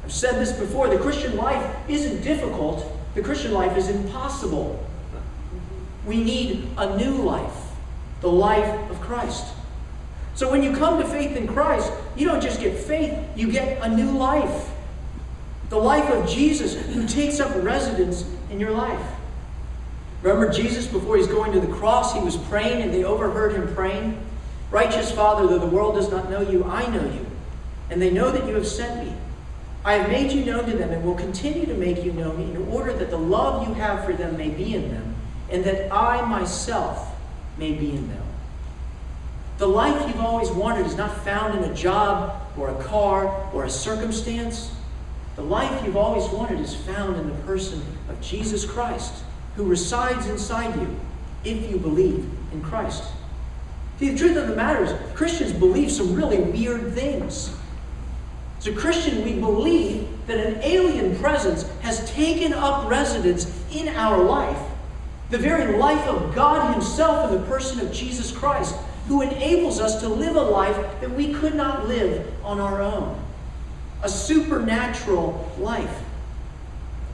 I've 0.04 0.12
said 0.12 0.36
this 0.36 0.52
before 0.52 0.88
the 0.88 0.98
Christian 0.98 1.36
life 1.36 1.76
isn't 1.88 2.22
difficult, 2.22 2.86
the 3.14 3.22
Christian 3.22 3.52
life 3.52 3.76
is 3.76 3.88
impossible. 3.88 4.82
We 6.06 6.22
need 6.22 6.68
a 6.78 6.96
new 6.96 7.16
life, 7.16 7.56
the 8.20 8.30
life 8.30 8.90
of 8.90 9.00
Christ. 9.00 9.44
So 10.34 10.50
when 10.50 10.62
you 10.62 10.74
come 10.76 11.02
to 11.02 11.06
faith 11.06 11.36
in 11.36 11.48
Christ, 11.48 11.92
you 12.16 12.24
don't 12.24 12.40
just 12.40 12.60
get 12.60 12.78
faith, 12.78 13.12
you 13.36 13.50
get 13.50 13.82
a 13.82 13.88
new 13.88 14.12
life. 14.12 14.70
The 15.68 15.76
life 15.76 16.08
of 16.10 16.28
Jesus 16.28 16.74
who 16.74 17.06
takes 17.06 17.40
up 17.40 17.52
residence 17.62 18.24
in 18.50 18.60
your 18.60 18.70
life. 18.70 19.06
Remember 20.22 20.52
Jesus 20.52 20.86
before 20.86 21.16
he's 21.16 21.26
going 21.26 21.52
to 21.52 21.60
the 21.60 21.72
cross, 21.72 22.14
he 22.14 22.20
was 22.20 22.36
praying 22.36 22.82
and 22.82 22.92
they 22.92 23.04
overheard 23.04 23.52
him 23.52 23.72
praying. 23.74 24.20
Righteous 24.70 25.12
Father, 25.12 25.46
though 25.46 25.58
the 25.58 25.66
world 25.66 25.94
does 25.94 26.10
not 26.10 26.28
know 26.28 26.40
you, 26.40 26.64
I 26.64 26.86
know 26.88 27.04
you, 27.04 27.26
and 27.90 28.02
they 28.02 28.10
know 28.10 28.30
that 28.30 28.46
you 28.46 28.54
have 28.54 28.66
sent 28.66 29.06
me. 29.06 29.14
I 29.84 29.94
have 29.94 30.10
made 30.10 30.32
you 30.32 30.44
known 30.44 30.66
to 30.66 30.76
them 30.76 30.90
and 30.90 31.04
will 31.04 31.14
continue 31.14 31.64
to 31.66 31.74
make 31.74 32.04
you 32.04 32.12
known 32.12 32.42
in 32.42 32.68
order 32.68 32.92
that 32.92 33.10
the 33.10 33.18
love 33.18 33.66
you 33.66 33.74
have 33.74 34.04
for 34.04 34.12
them 34.12 34.36
may 34.36 34.50
be 34.50 34.74
in 34.74 34.90
them, 34.90 35.14
and 35.50 35.64
that 35.64 35.90
I 35.92 36.20
myself 36.26 37.14
may 37.56 37.72
be 37.72 37.90
in 37.90 38.08
them. 38.08 38.22
The 39.58 39.68
life 39.68 40.06
you've 40.06 40.20
always 40.20 40.50
wanted 40.50 40.86
is 40.86 40.96
not 40.96 41.24
found 41.24 41.58
in 41.58 41.70
a 41.70 41.74
job 41.74 42.42
or 42.56 42.68
a 42.68 42.84
car 42.84 43.50
or 43.52 43.64
a 43.64 43.70
circumstance. 43.70 44.72
The 45.38 45.44
life 45.44 45.84
you've 45.84 45.96
always 45.96 46.28
wanted 46.30 46.58
is 46.58 46.74
found 46.74 47.14
in 47.16 47.28
the 47.28 47.42
person 47.42 47.80
of 48.08 48.20
Jesus 48.20 48.64
Christ, 48.64 49.22
who 49.54 49.62
resides 49.62 50.26
inside 50.26 50.74
you 50.80 50.98
if 51.44 51.70
you 51.70 51.78
believe 51.78 52.28
in 52.50 52.60
Christ. 52.60 53.04
See, 54.00 54.08
the 54.08 54.18
truth 54.18 54.36
of 54.36 54.48
the 54.48 54.56
matter 54.56 54.82
is, 54.82 54.92
Christians 55.14 55.52
believe 55.52 55.92
some 55.92 56.12
really 56.12 56.38
weird 56.38 56.92
things. 56.92 57.54
As 58.58 58.66
a 58.66 58.72
Christian, 58.72 59.22
we 59.22 59.34
believe 59.34 60.08
that 60.26 60.44
an 60.44 60.60
alien 60.60 61.16
presence 61.20 61.68
has 61.82 62.10
taken 62.10 62.52
up 62.52 62.90
residence 62.90 63.46
in 63.70 63.86
our 63.90 64.20
life. 64.20 64.60
The 65.30 65.38
very 65.38 65.78
life 65.78 66.04
of 66.08 66.34
God 66.34 66.72
Himself 66.72 67.30
in 67.30 67.40
the 67.40 67.46
person 67.46 67.78
of 67.78 67.92
Jesus 67.92 68.32
Christ, 68.32 68.74
who 69.06 69.22
enables 69.22 69.78
us 69.78 70.00
to 70.00 70.08
live 70.08 70.34
a 70.34 70.42
life 70.42 70.76
that 71.00 71.12
we 71.12 71.32
could 71.32 71.54
not 71.54 71.86
live 71.86 72.26
on 72.42 72.58
our 72.58 72.82
own 72.82 73.24
a 74.02 74.08
supernatural 74.08 75.50
life. 75.58 76.02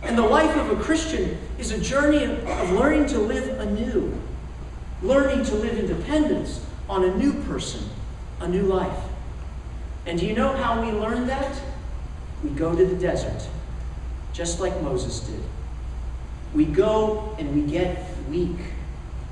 And 0.03 0.18
the 0.18 0.23
life 0.23 0.55
of 0.57 0.79
a 0.79 0.83
Christian 0.83 1.38
is 1.59 1.70
a 1.70 1.79
journey 1.79 2.25
of 2.25 2.70
learning 2.73 3.07
to 3.07 3.18
live 3.18 3.59
anew, 3.61 4.20
learning 5.03 5.44
to 5.47 5.55
live 5.55 5.79
in 5.79 5.87
dependence 5.87 6.64
on 6.88 7.05
a 7.05 7.16
new 7.16 7.33
person, 7.44 7.88
a 8.40 8.49
new 8.49 8.64
life. 8.64 9.03
And 10.07 10.18
do 10.18 10.27
you 10.27 10.35
know 10.35 10.55
how 10.55 10.83
we 10.83 10.92
learn 10.92 11.27
that? 11.29 11.59
We 12.42 12.51
go 12.51 12.77
to 12.77 12.85
the 12.85 12.97
desert, 12.97 13.49
just 14.35 14.61
like 14.61 14.79
Moses 14.83 15.20
did. 15.20 15.40
We 16.53 16.66
go 16.66 17.35
and 17.38 17.55
we 17.55 17.70
get 17.70 18.05
weak 18.29 18.59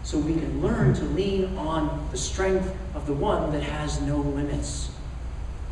so 0.02 0.18
we 0.18 0.34
can 0.34 0.62
learn 0.62 0.94
to 0.94 1.04
lean 1.04 1.56
on 1.58 2.08
the 2.10 2.16
strength 2.16 2.74
of 2.94 3.06
the 3.06 3.12
one 3.12 3.52
that 3.52 3.62
has 3.62 4.00
no 4.00 4.16
limits. 4.16 4.90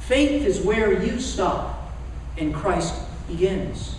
Faith 0.01 0.45
is 0.45 0.61
where 0.61 1.03
you 1.03 1.21
stop 1.21 1.93
and 2.37 2.55
Christ 2.55 2.95
begins. 3.29 3.97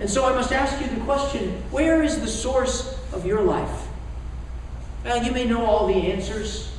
And 0.00 0.08
so 0.08 0.24
I 0.24 0.32
must 0.32 0.52
ask 0.52 0.80
you 0.80 0.88
the 0.88 1.04
question 1.04 1.62
where 1.70 2.02
is 2.02 2.20
the 2.20 2.28
source 2.28 2.98
of 3.12 3.26
your 3.26 3.42
life? 3.42 3.86
Now, 5.04 5.16
you 5.16 5.32
may 5.32 5.44
know 5.44 5.64
all 5.64 5.86
the 5.86 6.12
answers, 6.12 6.72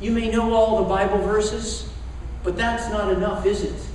you 0.00 0.10
may 0.10 0.30
know 0.30 0.54
all 0.54 0.82
the 0.82 0.88
Bible 0.88 1.18
verses, 1.18 1.90
but 2.42 2.56
that's 2.56 2.88
not 2.90 3.12
enough, 3.12 3.44
is 3.46 3.62
it? 3.62 3.86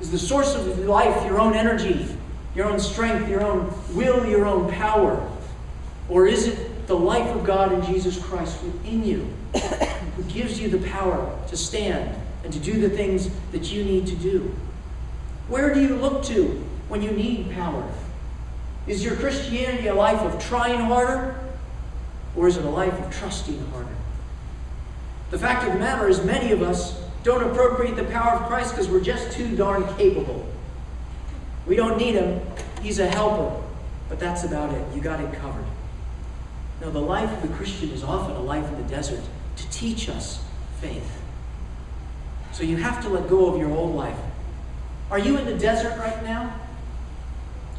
Is 0.00 0.10
the 0.10 0.18
source 0.18 0.54
of 0.54 0.78
life 0.80 1.24
your 1.24 1.40
own 1.40 1.54
energy, 1.54 2.06
your 2.54 2.66
own 2.66 2.80
strength, 2.80 3.28
your 3.28 3.42
own 3.42 3.72
will, 3.94 4.26
your 4.26 4.46
own 4.46 4.70
power? 4.72 5.28
Or 6.08 6.26
is 6.26 6.48
it 6.48 6.86
the 6.86 6.96
life 6.96 7.34
of 7.34 7.44
God 7.44 7.72
in 7.72 7.84
Jesus 7.84 8.22
Christ 8.22 8.62
within 8.62 9.04
you 9.04 9.32
who 10.16 10.22
gives 10.24 10.60
you 10.60 10.68
the 10.68 10.86
power 10.90 11.38
to 11.48 11.56
stand 11.56 12.14
and 12.44 12.52
to 12.52 12.58
do 12.58 12.80
the 12.80 12.90
things 12.90 13.30
that 13.52 13.72
you 13.72 13.84
need 13.84 14.06
to 14.06 14.16
do? 14.16 14.54
Where 15.48 15.72
do 15.72 15.80
you 15.80 15.96
look 15.96 16.24
to 16.24 16.64
when 16.88 17.02
you 17.02 17.10
need 17.10 17.50
power? 17.52 17.90
Is 18.86 19.04
your 19.04 19.16
Christianity 19.16 19.88
a 19.88 19.94
life 19.94 20.20
of 20.20 20.42
trying 20.42 20.80
harder, 20.80 21.38
or 22.36 22.48
is 22.48 22.56
it 22.56 22.64
a 22.64 22.70
life 22.70 22.98
of 22.98 23.14
trusting 23.14 23.64
harder? 23.66 23.88
The 25.30 25.38
fact 25.38 25.66
of 25.66 25.72
the 25.72 25.78
matter 25.78 26.08
is, 26.08 26.24
many 26.24 26.52
of 26.52 26.62
us 26.62 27.00
don't 27.22 27.42
appropriate 27.50 27.96
the 27.96 28.04
power 28.04 28.40
of 28.40 28.48
Christ 28.48 28.72
because 28.72 28.88
we're 28.88 29.00
just 29.00 29.32
too 29.32 29.56
darn 29.56 29.86
capable. 29.96 30.46
We 31.66 31.76
don't 31.76 31.96
need 31.96 32.16
him, 32.16 32.40
he's 32.82 32.98
a 32.98 33.06
helper, 33.06 33.62
but 34.08 34.18
that's 34.18 34.44
about 34.44 34.74
it. 34.74 34.84
You 34.94 35.00
got 35.00 35.20
it 35.20 35.32
covered. 35.34 35.64
Now, 36.80 36.90
the 36.90 37.00
life 37.00 37.30
of 37.30 37.48
the 37.48 37.54
Christian 37.54 37.90
is 37.90 38.02
often 38.02 38.34
a 38.34 38.40
life 38.40 38.66
in 38.68 38.76
the 38.76 38.88
desert 38.88 39.22
to 39.56 39.70
teach 39.70 40.08
us 40.08 40.44
faith. 40.80 41.21
So 42.52 42.62
you 42.62 42.76
have 42.76 43.02
to 43.02 43.08
let 43.08 43.28
go 43.28 43.46
of 43.52 43.58
your 43.58 43.70
old 43.70 43.94
life. 43.96 44.18
Are 45.10 45.18
you 45.18 45.36
in 45.36 45.46
the 45.46 45.56
desert 45.56 45.98
right 45.98 46.22
now? 46.22 46.58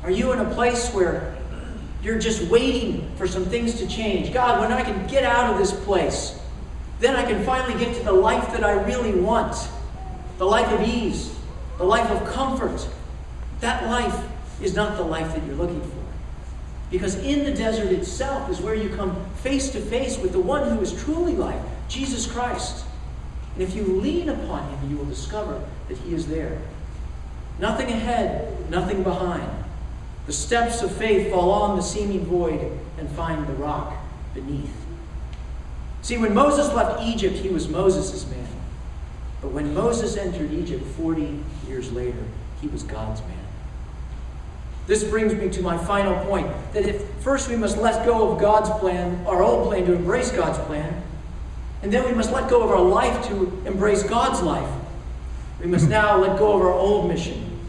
Are 0.04 0.12
you 0.12 0.34
in 0.34 0.40
a 0.40 0.54
place 0.54 0.92
where 0.92 1.36
You're 2.04 2.20
just 2.20 2.50
waiting 2.50 3.10
for 3.16 3.26
some 3.28 3.46
things 3.46 3.76
to 3.76 3.88
change. 3.88 4.34
God, 4.34 4.60
when 4.60 4.74
I 4.74 4.84
can 4.84 5.08
get 5.08 5.24
out 5.24 5.54
of 5.54 5.58
this 5.58 5.72
place, 5.72 6.38
then 7.00 7.16
I 7.16 7.24
can 7.24 7.44
finally 7.46 7.80
get 7.80 7.96
to 7.96 8.04
the 8.04 8.12
life 8.12 8.52
that 8.52 8.64
I 8.64 8.74
really 8.84 9.18
want 9.18 9.56
the 10.38 10.46
life 10.46 10.70
of 10.74 10.86
ease, 10.86 11.34
the 11.78 11.86
life 11.86 12.10
of 12.10 12.28
comfort. 12.28 12.86
That 13.62 13.86
life 13.86 14.22
is 14.62 14.76
not 14.76 14.98
the 14.98 15.04
life 15.04 15.34
that 15.34 15.46
you're 15.46 15.56
looking 15.56 15.82
for. 15.82 16.04
Because 16.92 17.16
in 17.16 17.46
the 17.46 17.54
desert 17.54 17.92
itself 17.92 18.50
is 18.50 18.60
where 18.60 18.76
you 18.76 18.90
come 18.90 19.16
face 19.36 19.70
to 19.70 19.80
face 19.80 20.18
with 20.18 20.34
the 20.34 20.40
one 20.40 20.70
who 20.70 20.82
is 20.82 20.92
truly 21.04 21.36
life, 21.36 21.62
Jesus 21.88 22.28
Christ. 22.30 22.84
And 23.54 23.62
if 23.62 23.76
you 23.76 23.84
lean 23.84 24.30
upon 24.30 24.68
him, 24.70 24.90
you 24.90 24.98
will 24.98 25.06
discover 25.06 25.64
that 25.88 25.98
he 25.98 26.14
is 26.14 26.28
there. 26.28 26.60
Nothing 27.60 27.90
ahead, 27.90 28.70
nothing 28.70 29.04
behind. 29.04 29.48
The 30.26 30.34
steps 30.34 30.82
of 30.82 30.92
faith 30.96 31.32
fall 31.32 31.52
on 31.52 31.76
the 31.76 31.84
seeming 31.84 32.26
void 32.26 32.80
and 32.98 33.10
find 33.10 33.46
the 33.46 33.54
rock 33.54 33.94
beneath. 34.34 34.74
See, 36.02 36.18
when 36.18 36.34
Moses 36.34 36.74
left 36.74 37.02
Egypt, 37.04 37.36
he 37.36 37.50
was 37.50 37.70
Moses' 37.70 38.30
man. 38.30 38.48
But 39.42 39.52
when 39.52 39.74
Moses 39.74 40.18
entered 40.18 40.52
Egypt 40.52 40.86
40 40.98 41.40
years 41.68 41.92
later, 41.92 42.24
he 42.62 42.68
was 42.68 42.84
God's 42.84 43.22
man. 43.22 43.38
This 44.88 45.04
brings 45.04 45.34
me 45.34 45.50
to 45.50 45.62
my 45.62 45.78
final 45.78 46.26
point 46.26 46.48
that 46.74 46.86
if 46.86 47.08
first 47.22 47.50
we 47.50 47.56
must 47.56 47.78
let 47.78 48.06
go 48.06 48.32
of 48.32 48.40
God's 48.40 48.70
plan, 48.82 49.26
our 49.26 49.42
old 49.42 49.70
plan, 49.70 49.86
to 49.86 49.94
embrace 49.94 50.32
God's 50.32 50.60
plan, 50.66 51.04
and 51.84 51.92
then 51.92 52.06
we 52.06 52.14
must 52.14 52.32
let 52.32 52.50
go 52.50 52.64
of 52.64 52.72
our 52.72 52.82
life 52.82 53.28
to 53.28 53.62
embrace 53.66 54.04
God's 54.04 54.42
life. 54.42 54.70
We 55.60 55.68
must 55.68 55.90
now 55.90 56.18
let 56.18 56.40
go 56.40 56.54
of 56.54 56.62
our 56.62 56.72
old 56.72 57.10
mission 57.10 57.60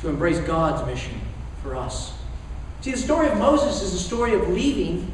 to 0.00 0.08
embrace 0.08 0.40
God's 0.40 0.84
mission 0.86 1.20
for 1.62 1.76
us. 1.76 2.12
See, 2.80 2.90
the 2.90 2.98
story 2.98 3.28
of 3.28 3.38
Moses 3.38 3.80
is 3.80 3.94
a 3.94 3.98
story 3.98 4.34
of 4.34 4.48
leaving, 4.48 5.12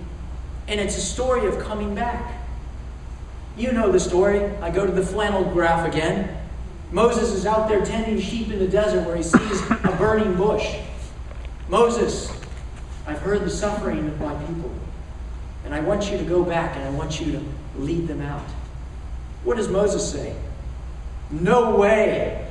and 0.69 0.81
it's 0.81 0.97
a 0.97 1.03
story 1.03 1.47
of 1.47 1.59
coming 1.59 1.95
back. 1.95 2.41
You 3.59 3.73
know 3.73 3.93
the 3.93 4.01
story. 4.01 4.43
I 4.63 4.71
go 4.71 4.87
to 4.87 4.93
the 4.93 5.05
flannel 5.05 5.45
graph 5.45 5.87
again. 5.87 6.35
Moses 6.93 7.33
is 7.33 7.45
out 7.45 7.69
there 7.69 7.85
tending 7.85 8.19
sheep 8.21 8.51
in 8.51 8.59
the 8.59 8.69
desert 8.69 9.05
where 9.07 9.17
he 9.17 9.23
sees 9.23 9.71
a 9.71 9.95
burning 9.99 10.35
bush. 10.35 10.77
Moses, 11.69 12.33
I've 13.07 13.19
heard 13.19 13.43
the 13.43 13.51
suffering 13.51 14.07
of 14.07 14.19
my 14.19 14.35
people, 14.47 14.71
and 15.67 15.75
I 15.75 15.81
want 15.81 16.11
you 16.11 16.17
to 16.17 16.25
go 16.25 16.43
back 16.43 16.75
and 16.77 16.85
I 16.85 16.91
want 16.91 17.21
you 17.21 17.33
to 17.33 17.43
lead 17.79 18.09
them 18.09 18.21
out. 18.21 18.45
What 19.45 19.57
does 19.57 19.69
Moses 19.69 20.11
say? 20.11 20.35
No 21.31 21.77
way. 21.77 22.47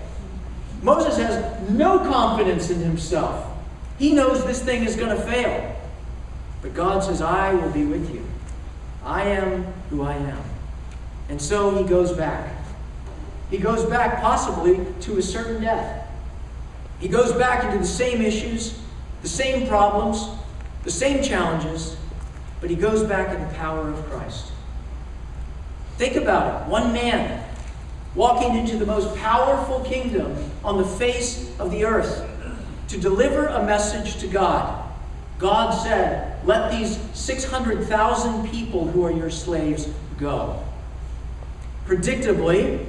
Moses 0.81 1.17
has 1.17 1.69
no 1.69 1.99
confidence 1.99 2.69
in 2.69 2.79
himself. 2.79 3.45
He 3.97 4.13
knows 4.13 4.45
this 4.45 4.61
thing 4.61 4.83
is 4.83 4.95
going 4.95 5.15
to 5.15 5.21
fail. 5.23 5.75
But 6.61 6.73
God 6.73 7.03
says, 7.03 7.21
I 7.21 7.53
will 7.53 7.71
be 7.71 7.85
with 7.85 8.13
you. 8.13 8.25
I 9.03 9.23
am 9.23 9.63
who 9.89 10.01
I 10.01 10.15
am. 10.15 10.41
And 11.29 11.41
so 11.41 11.75
he 11.75 11.87
goes 11.87 12.11
back. 12.11 12.53
He 13.49 13.57
goes 13.57 13.85
back 13.85 14.21
possibly 14.21 14.85
to 15.01 15.17
a 15.17 15.21
certain 15.21 15.61
death. 15.61 16.07
He 16.99 17.07
goes 17.07 17.33
back 17.33 17.63
into 17.63 17.77
the 17.77 17.85
same 17.85 18.21
issues, 18.21 18.79
the 19.21 19.27
same 19.29 19.67
problems, 19.67 20.29
the 20.83 20.91
same 20.91 21.23
challenges, 21.23 21.97
but 22.61 22.69
he 22.69 22.75
goes 22.75 23.03
back 23.03 23.33
in 23.35 23.47
the 23.47 23.53
power 23.55 23.89
of 23.89 24.03
Christ. 24.09 24.51
Think 25.97 26.15
about 26.15 26.63
it. 26.63 26.69
One 26.69 26.93
man 26.93 27.43
walking 28.15 28.57
into 28.57 28.77
the 28.77 28.85
most 28.85 29.15
powerful 29.17 29.81
kingdom 29.81 30.35
on 30.63 30.77
the 30.77 30.85
face 30.85 31.53
of 31.59 31.71
the 31.71 31.85
earth 31.85 32.29
to 32.87 32.97
deliver 32.97 33.47
a 33.47 33.65
message 33.65 34.19
to 34.21 34.27
God. 34.27 34.83
God 35.39 35.71
said, 35.71 36.45
Let 36.45 36.71
these 36.71 36.97
600,000 37.13 38.49
people 38.49 38.87
who 38.87 39.05
are 39.05 39.11
your 39.11 39.29
slaves 39.29 39.89
go. 40.17 40.63
Predictably, 41.85 42.85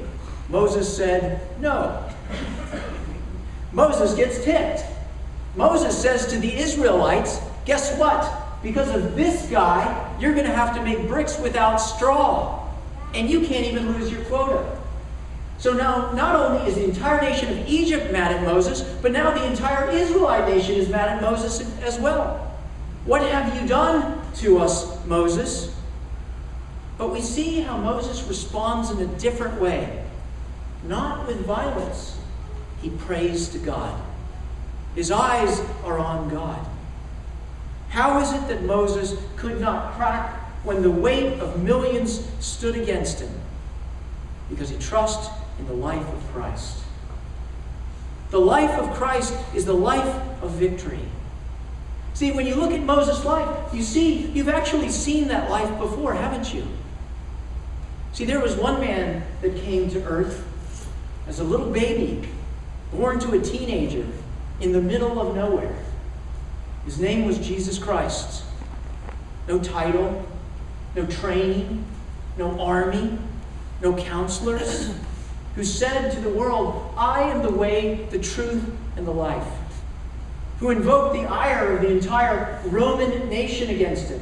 Moses 0.49 0.97
said, 0.97 1.41
No. 1.61 2.03
Moses 3.73 4.15
gets 4.15 4.43
ticked. 4.45 4.85
Moses 5.55 6.01
says 6.01 6.27
to 6.29 6.39
the 6.39 6.55
Israelites, 6.55 7.41
Guess 7.65 7.99
what? 7.99 8.63
Because 8.63 8.95
of 8.95 9.17
this 9.17 9.47
guy, 9.51 10.17
you're 10.21 10.35
going 10.35 10.47
to 10.47 10.53
have 10.53 10.75
to 10.77 10.83
make 10.83 11.09
bricks 11.09 11.39
without 11.39 11.77
straw. 11.77 12.66
And 13.17 13.31
you 13.31 13.41
can't 13.41 13.65
even 13.65 13.93
lose 13.93 14.13
your 14.13 14.23
quota. 14.27 14.79
So 15.57 15.73
now, 15.73 16.13
not 16.13 16.37
only 16.37 16.69
is 16.69 16.75
the 16.75 16.85
entire 16.85 17.19
nation 17.23 17.59
of 17.59 17.67
Egypt 17.67 18.13
mad 18.13 18.31
at 18.31 18.43
Moses, 18.43 18.83
but 19.01 19.11
now 19.11 19.31
the 19.31 19.43
entire 19.47 19.89
Israelite 19.91 20.47
nation 20.47 20.75
is 20.75 20.91
mad 20.91 21.09
at 21.09 21.23
Moses 21.23 21.61
as 21.81 21.99
well. 21.99 22.55
What 23.07 23.23
have 23.23 23.59
you 23.59 23.67
done 23.67 24.21
to 24.37 24.59
us, 24.59 25.03
Moses? 25.07 25.75
But 26.99 27.11
we 27.11 27.23
see 27.23 27.61
how 27.61 27.79
Moses 27.79 28.23
responds 28.25 28.91
in 28.91 29.01
a 29.01 29.07
different 29.19 29.59
way. 29.59 30.05
Not 30.85 31.27
with 31.27 31.39
violence, 31.47 32.19
he 32.83 32.91
prays 32.91 33.49
to 33.49 33.59
God. 33.59 33.99
His 34.95 35.11
eyes 35.11 35.61
are 35.85 35.99
on 35.99 36.29
God. 36.29 36.67
How 37.89 38.21
is 38.21 38.31
it 38.35 38.47
that 38.49 38.63
Moses 38.65 39.15
could 39.37 39.59
not 39.59 39.95
crack 39.95 40.46
when 40.67 40.83
the 40.83 40.91
weight 40.91 41.39
of 41.39 41.63
millions 41.63 42.29
stood 42.41 42.77
against 42.77 43.21
him? 43.21 43.31
Because 44.51 44.69
he 44.69 44.77
trusts 44.79 45.31
in 45.61 45.67
the 45.67 45.73
life 45.73 46.07
of 46.07 46.33
Christ. 46.33 46.83
The 48.31 48.41
life 48.41 48.73
of 48.73 48.93
Christ 48.95 49.33
is 49.55 49.65
the 49.65 49.73
life 49.73 50.15
of 50.43 50.51
victory. 50.51 50.99
See, 52.15 52.33
when 52.33 52.47
you 52.47 52.57
look 52.57 52.73
at 52.73 52.81
Moses' 52.83 53.25
life, 53.25 53.49
you 53.73 53.83
see, 53.83 54.27
you've 54.27 54.49
actually 54.49 54.91
seen 54.91 55.29
that 55.29 55.51
life 55.51 55.79
before, 55.79 56.15
haven't 56.15 56.53
you? 56.53 56.67
See, 58.13 58.25
there 58.25 58.41
was 58.41 58.57
one 58.57 58.81
man 58.81 59.23
that 59.43 59.55
came 59.57 59.89
to 59.91 60.03
earth 60.05 60.45
as 61.29 61.39
a 61.39 61.45
little 61.45 61.71
baby, 61.71 62.29
born 62.91 63.21
to 63.21 63.33
a 63.33 63.41
teenager 63.41 64.05
in 64.61 64.73
the 64.73 64.83
middle 64.83 65.21
of 65.21 65.37
nowhere. 65.37 65.77
His 66.85 66.99
name 66.99 67.25
was 67.25 67.39
Jesus 67.39 67.79
Christ. 67.79 68.43
No 69.47 69.61
title, 69.61 70.27
no 70.97 71.07
training, 71.07 71.85
no 72.37 72.59
army, 72.59 73.19
no 73.81 73.95
counselors, 73.95 74.93
who 75.55 75.63
said 75.63 76.11
to 76.11 76.21
the 76.21 76.31
world, 76.31 76.93
I 76.97 77.23
am 77.23 77.43
the 77.43 77.53
way, 77.53 78.07
the 78.11 78.19
truth, 78.19 78.65
and 78.97 79.07
the 79.07 79.13
life. 79.13 79.47
Who 80.59 80.71
invoked 80.71 81.15
the 81.15 81.27
ire 81.27 81.77
of 81.77 81.83
the 81.83 81.91
entire 81.93 82.61
Roman 82.67 83.29
nation 83.29 83.71
against 83.71 84.09
him 84.09 84.21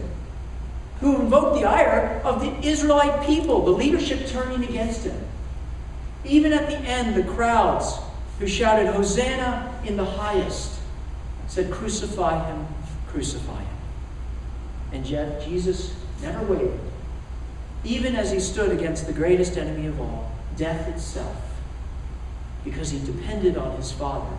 who 1.04 1.20
invoked 1.20 1.60
the 1.60 1.64
ire 1.66 2.20
of 2.24 2.40
the 2.40 2.66
Israelite 2.66 3.26
people, 3.26 3.64
the 3.64 3.70
leadership 3.70 4.26
turning 4.26 4.64
against 4.64 5.04
him. 5.04 5.20
Even 6.24 6.52
at 6.52 6.68
the 6.70 6.78
end, 6.78 7.14
the 7.14 7.30
crowds 7.34 7.98
who 8.38 8.46
shouted, 8.46 8.86
Hosanna 8.86 9.78
in 9.84 9.96
the 9.96 10.04
highest, 10.04 10.80
said, 11.46 11.70
Crucify 11.70 12.46
him, 12.46 12.66
crucify 13.08 13.58
him. 13.58 13.76
And 14.92 15.06
yet, 15.06 15.44
Jesus 15.44 15.94
never 16.22 16.44
wavered, 16.44 16.80
even 17.84 18.16
as 18.16 18.30
he 18.30 18.40
stood 18.40 18.72
against 18.72 19.06
the 19.06 19.12
greatest 19.12 19.56
enemy 19.56 19.86
of 19.86 20.00
all, 20.00 20.32
death 20.56 20.88
itself, 20.88 21.36
because 22.64 22.90
he 22.90 22.98
depended 23.00 23.56
on 23.56 23.76
his 23.76 23.92
Father. 23.92 24.34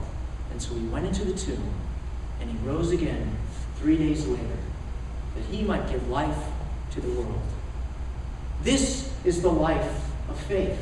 And 0.51 0.61
so 0.61 0.73
he 0.75 0.85
went 0.87 1.05
into 1.05 1.25
the 1.25 1.37
tomb 1.37 1.73
and 2.39 2.49
he 2.49 2.57
rose 2.65 2.91
again 2.91 3.37
three 3.77 3.97
days 3.97 4.25
later 4.25 4.57
that 5.35 5.43
he 5.45 5.63
might 5.63 5.89
give 5.89 6.09
life 6.09 6.37
to 6.91 7.01
the 7.01 7.09
world. 7.09 7.41
This 8.63 9.13
is 9.25 9.41
the 9.41 9.51
life 9.51 10.01
of 10.29 10.39
faith. 10.39 10.79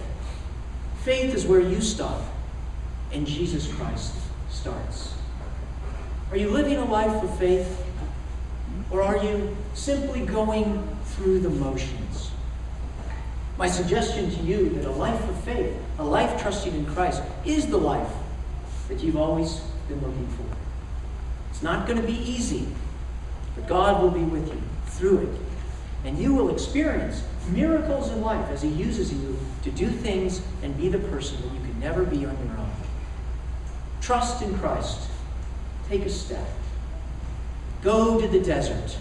Faith 1.04 1.34
is 1.34 1.46
where 1.46 1.60
you 1.60 1.82
stop, 1.82 2.22
and 3.12 3.28
Jesus 3.28 3.72
Christ 3.74 4.14
starts. 4.50 5.14
Are 6.32 6.38
you 6.38 6.50
living 6.50 6.78
a 6.78 6.86
life 6.86 7.24
of 7.24 7.38
faith, 7.38 7.84
or 8.94 9.02
are 9.02 9.18
you 9.18 9.58
simply 9.74 10.26
going 10.26 10.88
through 11.06 11.40
the 11.40 11.50
motions? 11.50 12.32
My 13.58 13.68
suggestion 13.68 14.30
to 14.32 14.42
you 14.44 14.70
that 14.70 14.86
a 14.86 14.92
life 14.92 15.22
of 15.28 15.44
faith, 15.44 15.76
a 15.98 16.04
life 16.04 16.42
trusting 16.42 16.74
in 16.74 16.86
Christ, 16.86 17.22
is 17.44 17.68
the 17.68 17.78
life 17.78 18.12
that 18.88 19.04
you've 19.04 19.18
always 19.18 19.62
been 19.88 20.00
looking 20.02 20.28
for. 20.28 20.46
It's 21.50 21.64
not 21.64 21.88
going 21.88 22.00
to 22.00 22.08
be 22.08 22.18
easy. 22.18 22.68
But 23.56 23.68
God 23.68 24.02
will 24.02 24.12
be 24.12 24.24
with 24.24 24.48
you 24.48 24.62
through 24.88 25.20
it. 25.20 25.40
And 26.06 26.18
you 26.18 26.34
will 26.34 26.52
experience 26.52 27.24
miracles 27.50 28.10
in 28.10 28.22
life 28.22 28.50
as 28.50 28.62
He 28.62 28.70
uses 28.70 29.14
you 29.14 29.40
to 29.64 29.72
do 29.72 29.90
things 29.90 30.42
and 30.62 30.76
be 30.78 30.90
the 30.90 31.00
person 31.00 31.42
that 31.42 31.54
you 31.54 31.60
could 31.62 31.80
never 31.80 32.04
be 32.04 32.26
on 32.26 32.38
your 32.46 32.58
own. 32.58 32.72
Trust 34.02 34.42
in 34.42 34.58
Christ. 34.60 35.10
Take 35.90 36.06
a 36.06 36.10
step. 36.10 36.48
Go 37.84 38.20
to 38.20 38.28
the 38.28 38.40
desert. 38.40 38.98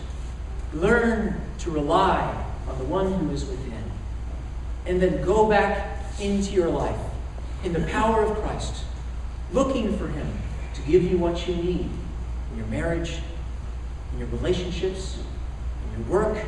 Learn 0.75 1.41
to 1.59 1.71
rely 1.71 2.45
on 2.69 2.79
the 2.79 2.85
one 2.85 3.13
who 3.13 3.31
is 3.31 3.45
within. 3.45 3.85
And 4.87 5.01
then 5.01 5.25
go 5.25 5.49
back 5.49 5.99
into 6.21 6.53
your 6.53 6.69
life 6.69 6.99
in 7.63 7.73
the 7.73 7.81
power 7.87 8.25
of 8.25 8.37
Christ, 8.39 8.85
looking 9.53 9.97
for 9.97 10.09
Him 10.09 10.27
to 10.75 10.83
give 10.83 11.05
you 11.05 11.17
what 11.17 11.47
you 11.47 11.55
need 11.55 11.89
in 12.51 12.57
your 12.57 12.67
marriage, 12.67 13.19
in 14.13 14.19
your 14.19 14.29
relationships, 14.29 15.19
in 15.87 16.01
your 16.01 16.11
work, 16.11 16.45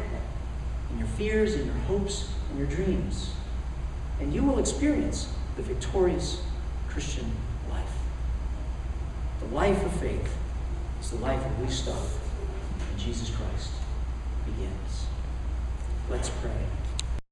in 0.90 0.98
your 0.98 1.08
fears, 1.08 1.54
in 1.54 1.66
your 1.66 1.74
hopes, 1.86 2.28
in 2.50 2.58
your 2.58 2.66
dreams. 2.66 3.32
And 4.20 4.34
you 4.34 4.42
will 4.42 4.58
experience 4.58 5.28
the 5.56 5.62
victorious 5.62 6.42
Christian 6.88 7.30
life. 7.70 7.94
The 9.38 9.54
life 9.54 9.84
of 9.84 9.92
faith 10.00 10.36
is 11.00 11.10
the 11.10 11.18
life 11.18 11.40
that 11.40 11.58
we 11.60 11.70
in 11.70 12.23
Jesus 13.04 13.36
Christ 13.36 13.70
begins. 14.46 15.06
Let's 16.08 16.30
pray. 16.30 16.83